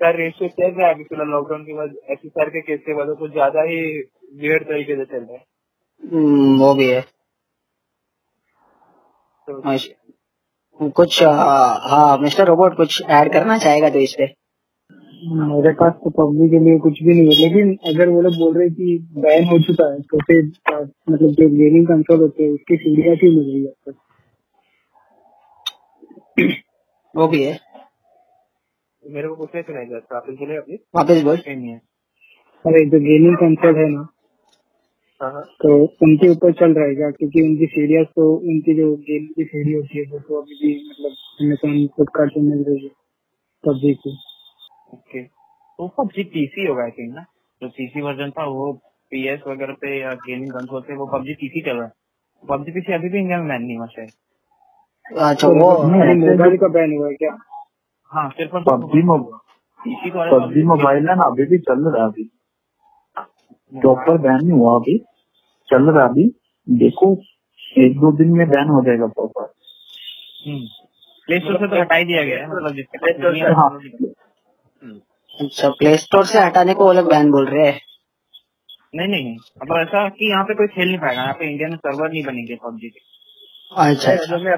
[0.00, 3.16] का रेशियो चल रहा है अभी फ़िलहाल लॉकडाउन के बाद ऐसी के केस के बाद
[3.18, 3.80] कुछ ज़्यादा ही
[4.40, 5.44] वियर्ड तरीके से चल रहा है।
[6.02, 7.00] हम्म, वो भी है।
[9.48, 9.78] तो।
[10.88, 14.26] कुछ हाँ मिस्टर रोबोट कुछ ऐड करना चाहेगा तो इस पे?
[15.22, 18.54] मेरे पास तो पबजी के लिए कुछ भी नहीं है लेकिन अगर वो लोग बोल
[18.54, 20.42] रहे हैं कि बैन हो चुका है तो फिर
[21.10, 23.72] मतलब जो गेमिंग कंसोल होते हैं उसकी सीढ़िया क्यों मिल रही है
[27.16, 27.58] वो भी है।
[29.06, 31.76] मेरे को कुछ नहीं सुनाई देता आप बोले अपनी। वापस बोल। है।
[32.64, 34.08] अरे जो गेमिंग कंसोल है ना
[35.22, 39.44] हाँ हाँ। तो उनके ऊपर चल रहेगा क्योंकि उनकी सीढ़ियाँ तो उनकी जो गेम की
[39.44, 42.90] सीढ़ी होती है वो तो अभी भी मतलब फ्लिपकार्ट से मिल रही है
[43.64, 44.18] पबजी की।
[44.94, 47.24] ओके तो पबजी पीसी होगा आई थिंक ना?
[47.62, 48.72] जो पीसी वर्जन था वो
[49.12, 51.92] पीएस वगैरह पे या गेमिंग कंसोल पे वो पबजी पीसी चल रहा है।
[52.42, 54.10] पबजी पीसी अभी भी इंडिया में बैन नहीं हुआ शायद।
[55.28, 57.36] अच्छा वो मोबाइल का बैन हुआ है क्या?
[58.12, 59.02] हाँ सिर्फ़ पबजी
[60.10, 62.24] वाले पबजी मोबाइल है ना अभी भी चल रहा है अभी।
[63.72, 64.98] प्रॉपर बैन नहीं हुआ अभी।
[65.68, 66.26] चल रहा है अभी।
[66.66, 67.10] देखो
[67.78, 69.44] एक दो दिन में बैन हो जाएगा प्रॉपर
[71.28, 74.14] प्ले स्टोर से तो हटा ही दिया गया है मतलब
[75.38, 77.80] अच्छा प्ले स्टोर से हटाने को वो लोग बैन बोल रहे हैं।
[78.94, 81.76] नहीं नहीं मतलब ऐसा कि यहाँ पे कोई खेल नहीं पाएगा यहाँ पे इंडिया में
[81.78, 83.00] सर्वर नहीं बनेंगे पबजी के।
[83.84, 84.56] अच्छा अच्छा।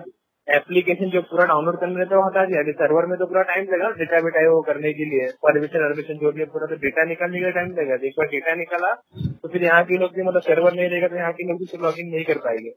[0.48, 3.64] एप्लीकेशन जो पूरा डाउनलोड करने रहता है वो हटा दिया। सर्वर में तो पूरा टाइम
[3.72, 7.04] लगा डेटा बेटा वो करने के लिए। परमिशन परमिशन जो भी है पूरा तो डेटा
[7.08, 10.42] निकालने का टाइम लगेगा एक बार डेटा निकाला तो फिर यहाँ के लोग भी मतलब
[10.42, 12.72] सर्वर नहीं रहेगा तो यहाँ के लोग भी लॉग इन नहीं कर पाएँगे।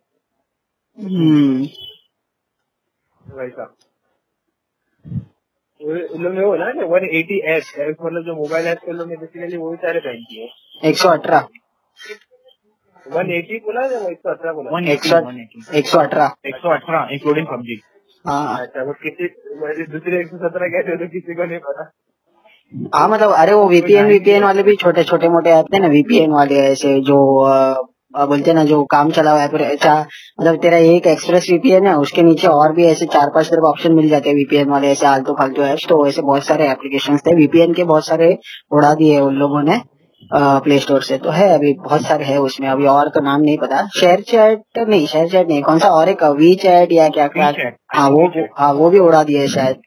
[0.97, 1.67] हम्म।
[3.21, 3.65] वैसा।
[5.81, 7.37] वो- वो ना वन एटी
[8.01, 10.49] मतलब जो मोबाइल ऐप के लोग बेसिकली वही सारे बैन किए।
[10.89, 11.47] एक सौ अठारह।
[13.15, 14.71] वन एटी बोला या एक सौ अठारह बोला?
[14.71, 15.17] वन एक सौ
[15.77, 17.79] एक सौ अठारह। एक सौ अठारह इंक्लूडिंग पबजी
[18.25, 19.27] हाँ। अच्छा वो किसी
[19.91, 21.91] दूसरे एक सौ सत्रह कहते तो किसी को नहीं पता।
[22.97, 26.31] हाँ मतलब अरे वो वीपीएन वीपीएन वाले भी छोटे छोटे मोटे ऐप थे ना वीपीएन
[26.31, 27.17] वाले ऐसे जो
[28.13, 31.85] बोलते हैं ना जो काम चला हुआ है फिर ऐसा मतलब तेरा एक एक्सप्रेस वीपीएन
[31.87, 34.87] है उसके नीचे और भी ऐसे चार पाँच तरफ़ ऑप्शन मिल जाते हैं वीपीएन वाले
[34.91, 38.37] ऐसे आलतू फालतू ऐप्स तो ऐसे बहुत सारे एप्लीकेशन थे। वीपीएन के बहुत सारे
[38.73, 39.79] उड़ा दिए उन लोगों ने
[40.31, 43.57] प्ले स्टोर से। तो है अभी बहुत सारे है उसमें अभी और तो नाम नहीं
[43.57, 47.27] पता। शेयर चैट नहीं शेयर चैट नहीं कौन सा और एक वी चैट या क्या
[47.29, 47.51] क्या?
[47.95, 49.81] हाँ वो हाँ वो भी उड़ा दिए शायद।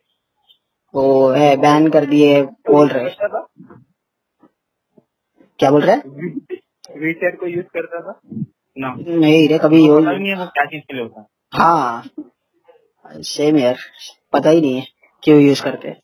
[0.95, 3.11] तो है बैन कर दिए बोल रहे।
[5.61, 5.97] क्या बोल रहे?
[6.95, 8.21] हैं वीचैट को यूज़ करता था?
[8.79, 12.05] ना नहीं रे कभी यूज़ नहीं है वो क्या चीज़ के लिए होता है। हाँ।
[13.23, 13.77] सेम यार
[14.33, 14.87] पता ही नहीं है
[15.23, 16.01] क्यों यूज़ करते हैं।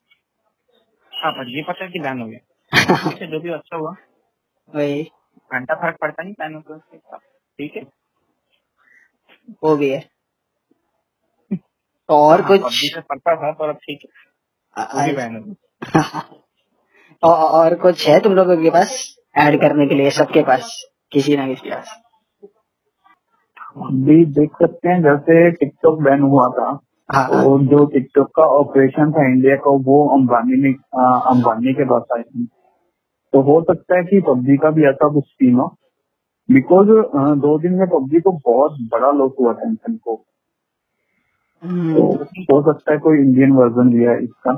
[1.12, 3.94] हाँ पर ये पता है कि बैन हो गया। जो भी अच्छा हुआ।
[4.74, 5.02] वही।
[5.52, 6.62] घंटा फ़र्क पड़ता नहीं बैन
[6.96, 7.82] साथ। ठीक है।
[9.62, 10.08] वो भी है
[12.08, 12.94] तो और हाँ, कुछ?
[12.94, 14.10] पड़ता था पर अब ठीक है।
[14.94, 16.20] वो भी बैन गया।
[17.22, 19.16] और, और कुछ है तुम लोगों के पास?
[19.34, 20.70] ऐड करने के लिए सबके पास
[21.12, 21.96] किसी ना किसी पास।
[23.86, 26.68] अभी देख सकते हैं जैसे टिकटॉक बैन हुआ था
[27.08, 30.72] हाँ हाँ। तो जो टिकटॉक का ऑपरेशन था इंडिया का वो अंबानी ने
[31.30, 32.44] अंबानी के पास आई थी।
[33.32, 35.66] तो हो सकता है कि पबजी का भी ऐसा कुछ सीन हो
[36.48, 36.88] बिकॉज़
[37.40, 40.16] दो दिन में पबजी को बहुत बड़ा लॉस हुआ टेंशन को।
[41.62, 41.94] तो हम्म,
[42.52, 44.52] हो सकता है कोई इंडियन वर्जन भी है इसका।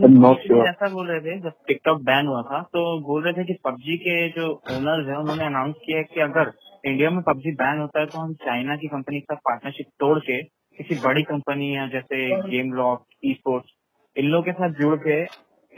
[0.00, 3.44] नॉट श्योर ऐसा बोल रहे थे जब टिकटॉक बैन हुआ था तो बोल रहे थे
[3.44, 6.52] कि पबजी के जो ओनर्स हैं उन्होंने अनाउंस किया है कि अगर
[6.84, 10.18] इंडिया में पबजी बैन होता है तो हम चाइना की कंपनी के साथ पार्टनरशिप तोड़
[10.18, 13.68] के किसी बड़ी कंपनी या जैसे गेम लॉक ई स्पोर्ट्स
[14.16, 15.22] इन लोगों के साथ जुड़ के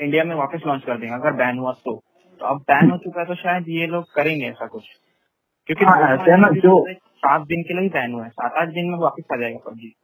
[0.05, 2.03] इंडिया में वापस लॉन्च कर देंगे अगर बैन हुआ तो।
[2.41, 4.83] तो अब बैन हो चुका है तो शायद ये लोग करेंगे ऐसा कुछ।
[5.67, 8.91] क्योंकि हाँ, ना, जो- सात दिन के लिए ही बैन हुआ है सात आठ दिन
[8.91, 9.95] में वापस आ जाएगा पबजी।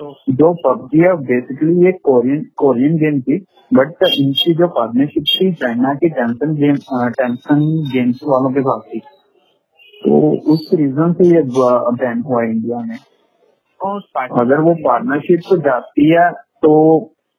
[0.00, 3.38] जो पबजी है बेसिकली ये कोरियन कोरियन गेम थी
[3.70, 6.76] बट इनकी जो पार्टनरशिप थी चाइना की टेंशन गेम
[7.12, 7.60] टेंशन
[7.92, 8.98] गेम्स वालों के साथ थी।
[10.02, 10.18] तो
[10.52, 12.96] उस रीजन से ये बैन हुआ इंडिया में।
[14.40, 16.30] अगर वो पार्टनरशिप तो जाती है
[16.62, 16.72] तो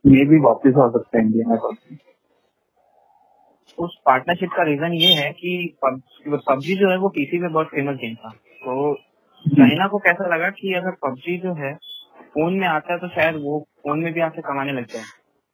[0.06, 1.98] मे भी वापस आ सकता है इंडिया में पबजी।
[3.78, 7.98] उस पार्टनरशिप का रीजन ये है कि पबजी जो है वो पीसी पे बहुत फ़ेमस
[7.98, 8.94] गेम था। तो
[9.46, 11.78] चाइना को कैसा लगा कि अगर पबजी जो है
[12.38, 15.04] फ़ोन में आता है तो शायद वो फ़ोन में भी आपसे कमाने लग जाए।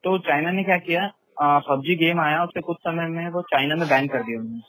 [0.04, 1.10] तो चाइना ने क्या किया?
[1.42, 4.62] पबजी गेम आया, उसके कुछ समय में वो चाइना में बैन कर दिया उन्होंने।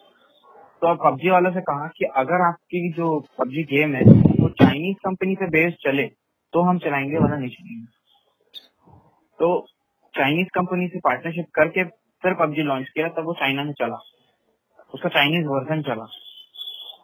[0.81, 4.03] तो अब पबजी वालों से कहा कि अगर आपकी जो पबजी गेम है,
[4.41, 6.07] वो चाइनीज़ कंपनी पे बेस्ड चले
[6.53, 7.87] तो हम चलाएँगे, वरना नहीं चलाएँगे
[9.39, 9.67] तो
[10.15, 11.85] चाइनीज़ कंपनी से पार्टनरशिप करके
[12.23, 13.99] फिर पबजी लॉन्च किया, तब वो चाइना में चला।
[14.95, 16.05] उसका चाइनीज़ वर्जन चला।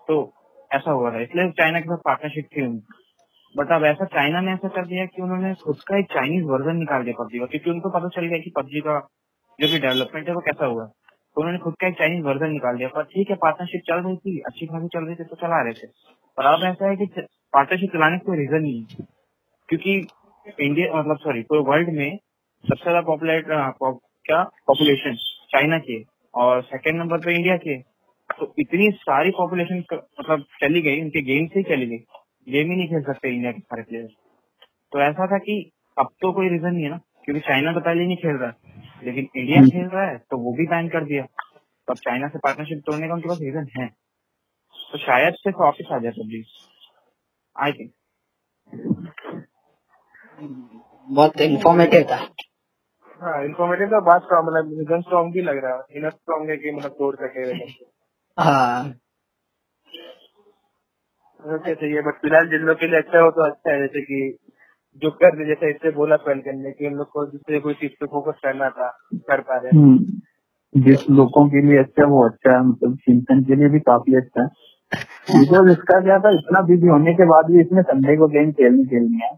[0.08, 0.22] तो
[0.72, 2.99] ऐसा हुआ था, इसलिए चाइना के साथ पार्टनरशिप थी उनकी।
[3.54, 6.76] बट अब ऐसा चाइना ने ऐसा कर दिया कि उन्होंने खुद का एक चाइनीज़ वर्जन
[6.76, 8.98] निकाल दिया पबजी का, क्योंकि उनको पता चल गया कि पबजी का
[9.58, 12.76] जो भी डेवलपमेंट है वो कैसा हुआ। तो उन्होंने खुद का एक चाइनीज़ वर्जन निकाल
[12.76, 15.62] दिया। पर ठीक है पार्टनरशिप चल रही थी, अच्छी खासी चल रही थी तो चला
[15.62, 15.86] रहे थे।
[16.38, 17.06] पर अब ऐसा है कि
[17.54, 19.06] पार्टनरशिप चलाने का रीजन नहीं है।
[19.68, 19.94] क्योंकि
[20.58, 22.16] इंडिया मतलब सॉरी पूरे वर्ल्ड में
[22.64, 24.42] सबसे ज़्यादा पॉपुलेट क्या?
[24.66, 25.14] पॉपुलेशन
[25.50, 27.76] चाइना की और सेकेंड नंबर पे इंडिया की
[28.30, 31.98] तो इतनी सारी पॉपुलेशन मतलब चली गई, उनके गेम से ही चली गई।
[32.46, 34.12] गेम ही नहीं खेल सकते इंडिया के सारे प्लेयर्स
[34.92, 35.54] तो ऐसा था कि
[35.96, 39.04] अब तो कोई रीजन नहीं है ना क्योंकि चाइना तो पहले नहीं खेल रहा है।
[39.04, 42.38] लेकिन इंडिया खेल रहा है तो वो भी बैन कर दिया। तो अब चाइना से
[42.38, 43.86] पार्टनरशिप तोड़ने का उनके पास रीजन है।
[44.92, 46.46] तो शायद से ऑफ़िस आ जाए पब्लिक
[47.56, 47.92] आई थिंक
[51.08, 52.16] बहुत इंफॉर्मेटिव था।
[53.20, 56.56] हाँ इन्फॉर्मेटिव तो बात स्ट्रॉन्ग मतलब रीजन स्ट्रॉन्ग भी लग रहा है। इनफ स्ट्रॉन्ग है
[56.56, 57.52] कि मतलब तोड़ सके।
[58.38, 58.94] हाँ।
[61.40, 64.20] ओके है बट फ़िलहाल जिन लोग के लिए अच्छा हो तो अच्छा है जैसे कि
[65.02, 67.92] जो कर दे जैसे इससे बोला पहल करने की हम लोग को दूसरे कोई चीज़
[68.00, 68.88] पे फोकस करना था
[69.30, 69.98] कर पा रहे हम्म,
[70.74, 74.42] जिस लोगों के लिए अच्छा वो अच्छा है मतलब चिंतन के लिए भी काफ़ी अच्छा
[74.42, 74.48] है।
[75.40, 78.84] बिकॉज़ इसका क्या था इतना बिज़ी होने के बाद भी इसमें संडे को गेम खेलनी
[78.84, 79.30] खेलनी है।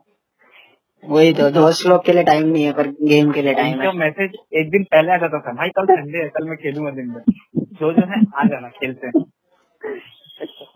[1.05, 3.93] वही तो दोस्त लोग के लिए टाइम नहीं है पर गेम के लिए टाइम है।
[3.99, 7.11] मैसेज एक दिन पहले आ जाता था भाई कल संडे है कल मैं खेलूँगा दिन
[7.13, 7.33] भर।
[7.81, 9.25] जो जो है आ जाना खेलते हैं।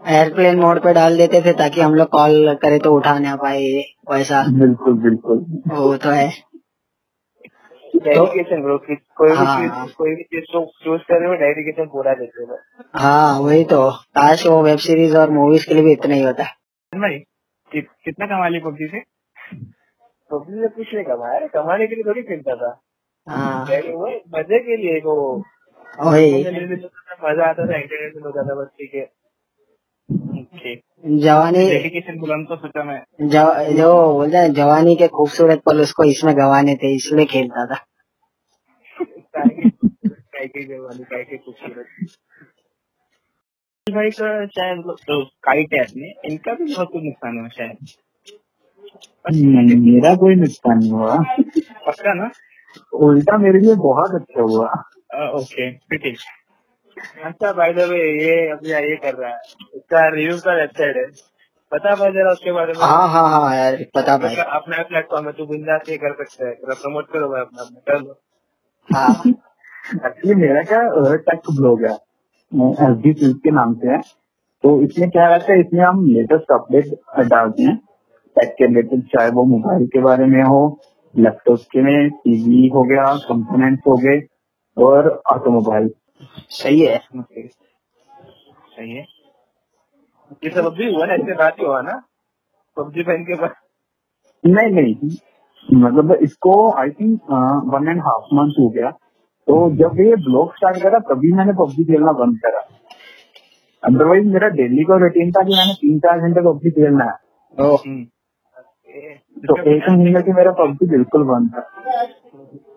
[0.08, 3.84] एयरप्लेन मोड पे डाल देते थे ताकि हम लोग कॉल करे तो उठा ना पाए
[4.10, 5.38] वैसा। बिल्कुल बिल्कुल।
[5.68, 6.28] वो तो है।
[7.96, 11.88] डेडिकेशन ब्रो कि कोई भी हाँ। चीज़ कोई भी चीज़ को चूज़ करे वो डेडिकेशन
[11.88, 12.58] पूरा देते हैं।
[12.94, 16.44] हाँ वही तो। काश वो वेब सीरीज़ और मूवीज़ के लिए भी इतना ही होता।
[16.92, 17.18] भाई
[17.72, 19.00] कि, कितना कमा ली पबजी से?
[20.30, 22.80] पबजी से कुछ नहीं कमाया है, कमाने के लिए थोड़ी खेलता था।
[23.28, 25.44] हाँ। मज़े के लिए वो
[27.24, 29.15] मज़ा आता था एंटरटेनमेंट हो जाता बच्चे के।
[31.04, 33.00] जवानी डेडिकेशन बुलंद तो सोचा मैं?
[33.22, 37.84] जव, जो बोलते हैं जवानी के खूबसूरत पल उसको इसमें गवाने थे इसलिए खेलता था।
[40.36, 40.62] के के
[43.92, 47.76] भाई का शायद तो काइट है अपने इनका भी बहुत कुछ नुकसान हुआ शायद।
[49.86, 51.16] मेरा कोई नुकसान नहीं हुआ।
[51.86, 52.30] पक्का ना?
[52.92, 54.68] उल्टा मेरे लिए बहुत अच्छा हुआ।
[55.30, 56.18] ओके ठीक
[56.96, 59.38] अच्छा बाय द ये अभी ये कर रहा है।
[59.74, 61.04] इसका रिव्यू का वेबसाइट है।
[61.72, 62.80] पता भाई जरा उसके बारे में?
[62.80, 66.54] हाँ हाँ हाँ यार पता भाई अपना प्लेटफॉर्म है तू बिंदास ये कर सकता है।
[66.54, 68.18] थोड़ा प्रमोट करो भाई अपना अपना कर लो।
[68.88, 69.32] हाँ।
[70.06, 71.92] एक्चुअली मेरा क्या टेक ब्लॉग है?
[72.86, 74.00] एस डी के नाम से है।
[74.64, 76.94] तो इसमें क्या रहता है इसमें हम लेटेस्ट अपडेट
[77.28, 77.76] डालते हैं।
[78.36, 80.62] टेक के रिलेटेड चाहे वो मोबाइल के बारे में हो
[81.14, 84.20] लैपटॉप के में टीवी हो गया कंपोनेंट्स हो गए
[84.76, 85.88] और ऑटोमोबाइल
[86.20, 89.04] सही है। सही है।
[90.44, 92.02] ये सब अभी हुआ ना इसके बाद ही हुआ ना
[92.76, 93.54] पबजी फ़ैन के बाद
[94.44, 94.94] नहीं नहीं।
[95.68, 97.30] मतलब इसको I think
[97.74, 98.90] one and half month हो गया।
[99.48, 102.60] तो जब ये ब्लॉग स्टार्ट करा तभी मैंने पबजी खेलना बंद करा।
[103.82, 107.16] अदरवाइज़ मेरा डेली का रूटीन था कि मैंने तीन चार घंटे पबजी खेलना है।
[107.58, 108.04] हम्म,
[109.46, 111.62] तो एक महीने से मेरा पबजी बिल्कुल बंद था।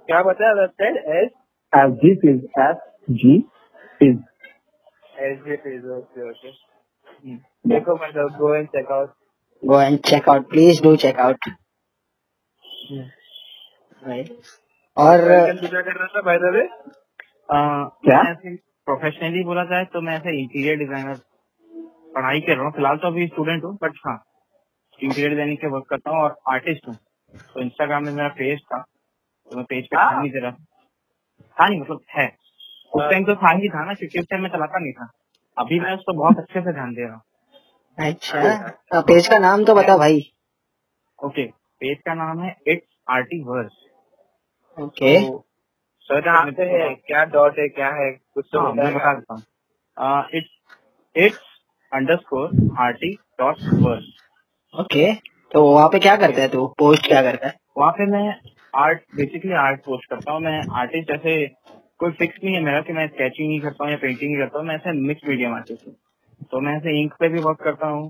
[0.07, 1.29] क्या बताया S
[1.73, 2.11] S G
[2.59, 2.77] S
[3.09, 3.39] G
[4.01, 4.17] फिज
[5.19, 6.51] S G page okay okay
[7.69, 9.13] देखो मतलब go and check out
[9.63, 10.43] go and check out.
[10.51, 11.47] Please do check out.
[14.03, 14.29] Right.
[14.97, 16.61] और क्या कर रहा था बाय द वे
[18.05, 18.21] क्या?
[18.87, 21.17] प्रोफेशनली बोला जाए तो मैं ऐसे इंटीरियर डिज़ाइनर
[22.15, 24.15] पढ़ाई कर रहा हूँ। फ़िलहाल तो अभी स्टूडेंट हूँ बट हाँ
[24.99, 26.95] इंटीरियर डिज़ाइनिंग के वर्क करता हूँ और आर्टिस्ट हूँ।
[27.33, 30.51] तो इंस्टाग्राम में मेरा पेज था तो मैं पेज पे हाँ। ध्यान नहीं दे रहा।
[30.51, 32.27] था नहीं मतलब है।
[32.93, 35.09] उस टाइम तो था ही था ना क्योंकि उस टाइम मैं चलाता नहीं था।
[35.57, 37.21] अभी मैं उसको बहुत अच्छे से ध्यान दे रहा हूँ।
[37.97, 40.19] अच्छा पेज का नाम तो बता भाई।
[41.19, 41.45] ओके
[41.81, 43.85] पेज का नाम है it's arty verse
[44.77, 45.13] okay
[46.09, 50.23] sir पे है क्या डॉट है क्या है कुछ तो हाँ, मैं बता देता हूँ।
[50.33, 50.49] It's
[51.15, 51.39] it's
[52.17, 54.05] underscore arty dot verse
[54.73, 55.13] okay
[55.51, 56.65] तो वहाँ पे क्या करता है तू?
[56.79, 57.53] पोस्ट क्या करता है?
[57.77, 58.35] वहाँ पे मैं
[58.75, 61.35] आर्ट बेसिकली आर्ट पोस्ट करता हूँ। मैं आर्टिस्ट ऐसे
[61.99, 64.59] कोई फिक्स नहीं है मेरा कि मैं स्केचिंग ही करता हूँ या पेंटिंग ही करता
[64.59, 65.95] हूँ, मैं ऐसे मिक्स मीडियम आर्टिस्ट हूँ।
[66.51, 68.09] तो मैं ऐसे इंक पे भी वर्क करता हूँ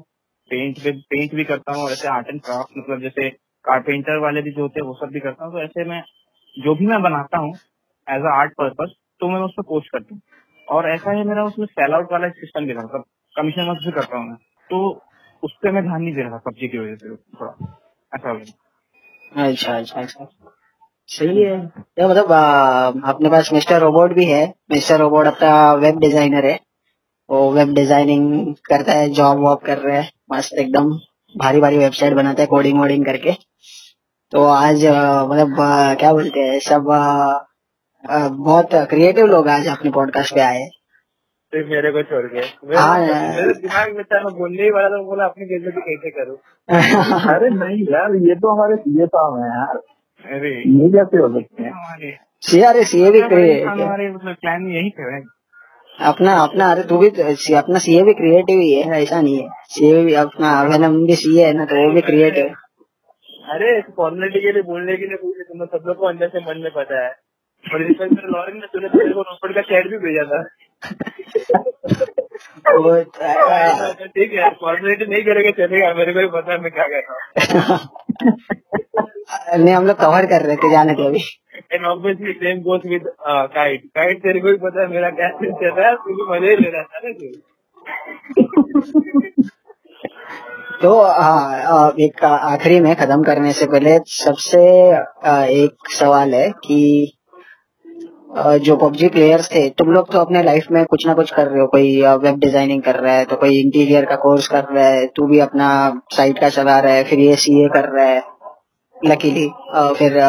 [0.52, 3.30] पेंट पे पेंट भी करता हूँ और ऐसे आर्ट एंड क्राफ्ट मतलब जैसे
[3.65, 6.02] कारपेंटर वाले भी जो होते हैं वो सब भी करता हूँ। तो ऐसे मैं,
[6.58, 7.54] जो भी मैं बनाता हूँ
[8.08, 10.21] एज अ आर्ट पर्पज तो मैं उस पर पोस्ट करता हूँ।
[10.67, 13.91] और ऐसा है मेरा उसमें सेल आउट वाला सिस्टम भी था मतलब कमीशन वर्क भी
[13.91, 14.36] करता हूँ मैं।
[14.69, 14.80] तो
[15.43, 17.54] उस पर मैं ध्यान नहीं दे रहा था पबजी की वजह से थोड़ा,
[18.12, 18.32] ऐसा
[19.41, 20.25] अच्छा अच्छा अच्छा।
[21.10, 26.00] सही है। तो मतलब आ, अपने पास मिस्टर रोबोट भी है। मिस्टर रोबोट अपना वेब
[26.00, 26.60] डिज़ाइनर है।
[27.30, 30.91] वो वेब डिज़ाइनिंग करता है जॉब वॉब कर रहा है। मस्त एकदम
[31.36, 33.32] भारी भारी वेबसाइट बनाता है कोडिंग वोडिंग करके।
[34.32, 39.91] तो आज आ, मतलब आ, क्या बोलते हैं सब आ, बहुत क्रिएटिव लोग आज अपने
[39.91, 40.69] पॉडकास्ट पे आए
[41.54, 42.39] सिर्फ़ मेरे को छोड़ के।
[42.78, 46.36] हाँ, मेरे दिमाग में था मैं बोलने ही वाला था बोला अपनी बेइज्जती कैसे करूँ।
[47.36, 49.80] अरे नहीं यार ये तो हमारे सीए साहब हैं यार।
[50.26, 54.89] ये कैसे हो सकते हैं हमारे। सी अरे सीए भी हमारे हमारे मतलब प्लान यही
[54.89, 55.39] थे
[56.05, 59.43] अपना अपना अरे तू भी तो- सी- अपना सीए भी क्रिएटिव ही है ऐसा नहीं
[59.43, 62.53] है। सीए भी अपना वेनम भी सीए है ना तो वो भी क्रिएटिव है।
[63.49, 66.61] अरे फॉर्मेलिटी के लिए बोलने के लिए पूछे तुम सब लोग को अंदर से मन
[66.61, 67.11] में पता है।
[67.74, 70.49] और इस लॉरेन ने तूने रोपड़ का चैट भी भेजा था।
[74.07, 77.79] ठीक है फॉर्मेलिटी नहीं करेगा चलेगा मेरे को पता है मैं क्या कर रहा हूँ।
[79.63, 81.21] नहीं हम लोग कवर कर रहे थे जाने के अभी।
[81.73, 83.03] And obviously same goes with
[83.55, 86.23] kite kite तेरे को भी पता है मेरा क्या सीन चल रहा है तू भी
[86.31, 87.27] मज़े ले रहा था ना तू।
[90.81, 90.89] तो
[92.03, 94.59] एक आखिरी में खत्म करने से पहले सबसे
[95.61, 96.77] एक सवाल है कि
[98.59, 101.61] जो पबजी प्लेयर्स थे, तुम लोग तो अपने लाइफ में कुछ ना कुछ कर रहे
[101.61, 105.05] हो। कोई वेब डिज़ाइनिंग कर रहा है तो कोई इंटीरियर का कोर्स कर रहा है,
[105.07, 105.69] तू भी अपना
[106.13, 108.21] साइट का चला रहा है, फिर ये सीए कर रहा है।
[108.97, 109.47] लकीली
[109.97, 110.19] फिर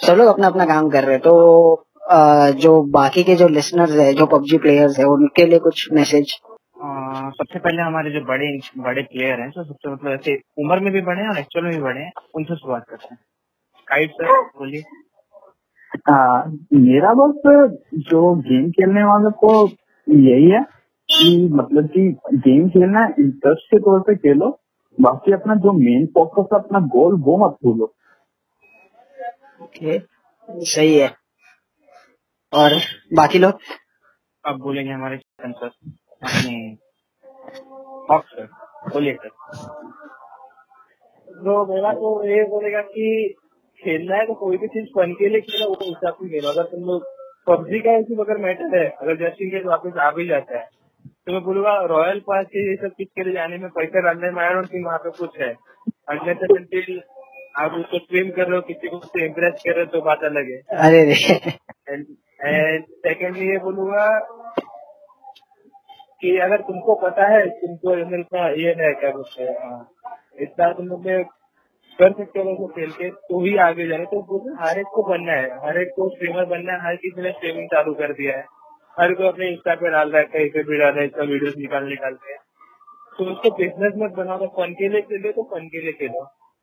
[0.00, 1.84] सब लोग अपना अपना काम कर रहे हैं। तो
[2.60, 6.38] जो बाकी के जो लिसनर्स है, जो पबजी प्लेयर्स है, उनके लिए कुछ मैसेज
[7.34, 8.46] सबसे पहले हमारे जो बड़े
[8.78, 11.72] बड़े प्लेयर हैं जो सबसे मतलब ऐसे उम्र में भी बड़े हैं और एक्चुअल में
[11.72, 13.18] भी बड़े हैं, उनसे शुरुआत करते हैं।
[14.58, 14.82] बोलिए।
[15.94, 17.42] हाँ, मेरा बस
[18.10, 19.52] जो गेम खेलने वालों को
[20.06, 20.60] यही है
[21.08, 22.08] कि मतलब कि
[22.46, 24.48] गेम खेलना इंटरेस्ट के तौर पे खेलो।
[24.98, 27.92] बाकी अपना जो मेन फोकस है अपना गोल वो मत भूलो।
[29.62, 29.98] ओके
[30.64, 31.08] सही है।
[32.52, 32.74] और
[33.16, 33.58] बाकी लोग?
[34.44, 35.66] अब बोलेंगे हमारे चेतन सर
[36.22, 36.76] अपने
[38.12, 38.46] सर
[38.92, 39.28] बोलिए सर
[41.28, 43.34] तो मेरा तो ये बोलेगा कि
[43.84, 46.70] खेलना है तो कोई भी चीज़ फन के लिए खेलो वो हिसाब से खेलो। अगर
[46.70, 47.06] तुम लोग
[47.46, 50.68] पबजी का ऐसी अगर मैटर है अगर जस्ट इन वापस आ भी जाता है
[51.26, 54.30] तो मैं बोलूँगा रॉयल पास के ये सब चीज़ के लिए जाने में पैसे डालने
[54.30, 55.50] में आई डोंट वहाँ पे कुछ है।
[57.60, 60.22] आप उसको स्ट्रीम कर रहे हो किसी को उससे इम्प्रेस कर रहे हो तो बात
[60.24, 61.16] अलग है। अरे रे।
[61.90, 64.06] एंड सेकेंडली ये बोलूँगा
[66.22, 69.80] कि अगर तुमको पता है तुमको का ये है क्या बोलते हैं हाँ,
[70.40, 71.06] इतना तुम लोग
[71.98, 75.02] कर सकते हो उसको खेल के तो ही आगे जाए। तो बोलो हर एक को
[75.08, 78.36] बनना है। हर एक को स्ट्रीमर बनना है। हर किसी ने स्ट्रीमिंग चालू कर दिया
[78.36, 78.44] है।
[78.96, 81.22] हर कोई अपने इंस्टा पे डाल रहा है कहीं पे भी डाल रहा है इसका
[81.32, 82.36] वीडियो निकाल निकाल के।
[83.18, 86.22] तो उसको बिज़नेस मत बनाओ तो फन के लिए खेलो तो फन के लिए खेलो।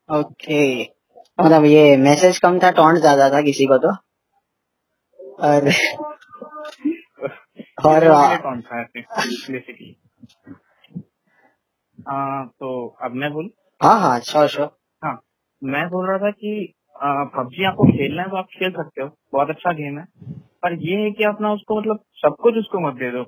[0.09, 3.91] ओके मतलब ये मैसेज कम था टॉन्ट ज़्यादा था किसी को तो।
[5.47, 5.67] और
[7.85, 8.07] और
[8.41, 9.95] कौन था बेसिकली
[12.07, 13.49] तो अब मैं बोल?
[13.81, 14.78] हाँ हाँ श्योर श्योर
[15.61, 16.73] मैं बोल रहा था कि
[17.35, 20.05] पबजी आपको खेलना है तो आप खेल सकते हो। बहुत अच्छा गेम है।
[20.63, 23.23] पर ये है कि अपना उसको मतलब सब कुछ उसको मत दे दो।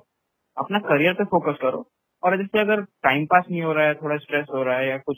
[0.58, 1.86] अपना करियर पे फोकस करो।
[2.24, 4.98] और जैसे अगर टाइम पास नहीं हो रहा है, थोड़ा स्ट्रेस हो रहा है या
[5.00, 5.18] कुछ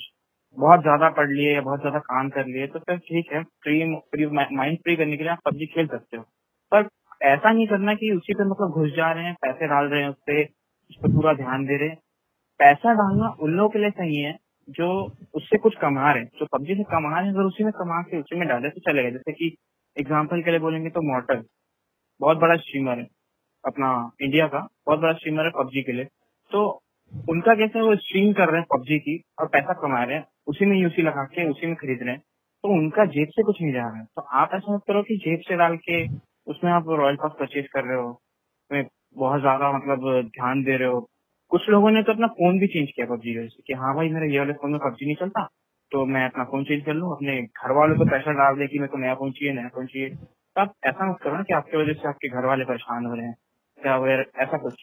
[0.57, 3.79] बहुत ज़्यादा पढ़ लिए या बहुत ज़्यादा काम कर लिए तो फिर ठीक है। फ्री
[4.11, 6.23] फ्री माइंड फ्री करने के लिए आप पबजी खेल सकते हो।
[6.71, 6.87] पर
[7.25, 10.09] ऐसा नहीं करना कि उसी पे मतलब घुस जा रहे हैं, पैसे डाल रहे हैं,
[10.09, 11.97] उस पे उस पर पूरा ध्यान दे रहे हैं।
[12.59, 14.37] पैसा डालना उन लोगों के लिए सही है
[14.69, 14.87] जो
[15.33, 18.01] उससे कुछ कमा रहे हैं, जो पबजी से कमा रहे हैं अगर उसी में कमा
[18.01, 19.55] के उसी में डाले तो चलेगा जैसे कि
[19.97, 21.43] एग्ज़ाम्पल के लिए बोलेंगे तो मॉडल
[22.21, 23.07] बहुत बड़ा स्ट्रीमर है
[23.63, 23.89] अपना
[24.21, 26.05] इंडिया का, बहुत बड़ा स्ट्रीमर है पबजी के लिए।
[26.51, 26.65] तो
[27.29, 30.65] उनका कैसे वो स्ट्रीम कर रहे हैं पबजी की और पैसा कमा रहे हैं, उसी
[30.65, 32.21] में यूसी लगा के, उसी में खरीद रहे हैं।
[32.63, 35.17] तो उनका जेब से कुछ नहीं जा रहा है। तो आप ऐसा मत करो कि
[35.17, 36.05] जेब से डाल के
[36.47, 38.19] उसमें आप रॉयल पास परचेज कर रहे हो
[39.15, 40.99] बहुत ज़्यादा मतलब ध्यान दे रहे हो
[41.53, 44.09] कुछ लोगों ने तो अपना फ़ोन भी चेंज किया पबजी वजह से कि हाँ भाई
[44.09, 45.43] मेरे ये वाले फ़ोन में पबजी नहीं चलता
[45.91, 48.79] तो मैं अपना फ़ोन चेंज कर लूँ अपने घर वालों को पैसा डाल दे कि
[48.79, 51.53] मेरे को नया फ़ोन चाहिए नया फ़ोन चाहिए। तो आप ऐसा मत करो ना कि
[51.53, 53.35] आपकी वजह से आपके घर वाले परेशान हो रहे हैं
[53.85, 54.73] या वगैरह ऐसा कुछ।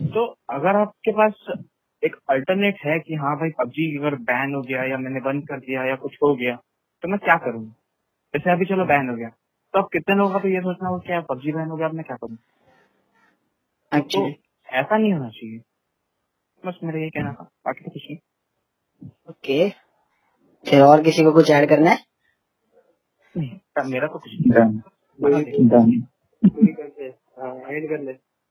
[0.00, 1.62] तो अगर आपके पास
[2.04, 5.58] एक अल्टरनेट है कि हाँ भाई पबजी अगर बैन हो गया या मैंने बंद कर
[5.58, 6.56] दिया या कुछ हो गया
[7.02, 7.64] तो मैं क्या करूँ?
[8.34, 9.28] जैसे अभी चलो बैन हो गया
[9.74, 11.94] तो अब कितने लोगों का तो ये सोचना हो क्या पबजी बैन हो गया अब
[11.94, 12.36] मैं क्या करूँ?
[13.92, 14.28] तो
[14.68, 15.62] ऐसा नहीं होना चाहिए।
[16.66, 18.18] बस मेरा ये कहना था। बाकी तो कुछ नहीं।
[19.30, 19.68] ओके
[20.66, 21.98] फिर और किसी को कुछ ऐड करना है?
[23.34, 23.50] नहीं,
[23.90, 26.00] मेरा तो कुछ नहीं।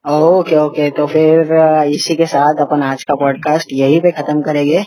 [0.05, 1.53] हाँ ओके ओके तो फिर
[1.93, 4.83] इसी के साथ अपन आज का पॉडकास्ट यहीं पे खत्म करेंगे।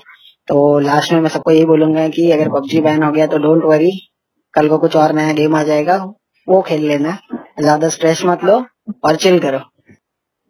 [0.49, 3.65] तो लास्ट में मैं सबको यही बोलूँगा कि अगर पबजी बैन हो गया तो डोंट
[3.65, 3.91] वरी
[4.55, 5.97] कल को कुछ और नया गेम आ जाएगा।
[6.49, 7.19] वो खेल लेना।
[7.61, 8.55] ज़्यादा स्ट्रेस मत लो
[9.05, 9.59] और चिल करो।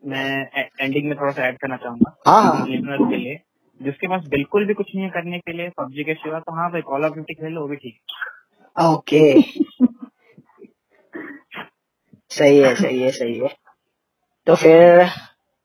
[0.08, 3.40] मैं एंडिंग में थोड़ा सा ऐड करना चाहूँगा। हाँ, हाँ। लिसनर्स के लिए
[3.80, 6.70] जिसके पास बिल्कुल भी कुछ नहीं है करने के लिए पबजी के सिवा तो हाँ
[6.72, 7.94] भाई कॉल ऑफ़ ड्यूटी खेल लो वो भी ठीक
[8.76, 9.40] है। ओके
[12.30, 13.48] सही है सही है सही है।
[14.46, 15.06] तो फिर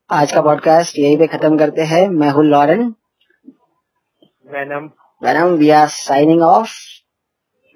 [0.10, 2.84] आज का पॉडकास्ट यही पे खत्म करते हैं। मैं हूँ Lauren.
[4.46, 4.90] Venom
[5.22, 6.74] Venom we are signing off.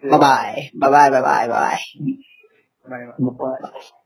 [0.04, 1.48] Bye bye bye bye bye
[2.86, 3.97] bye bye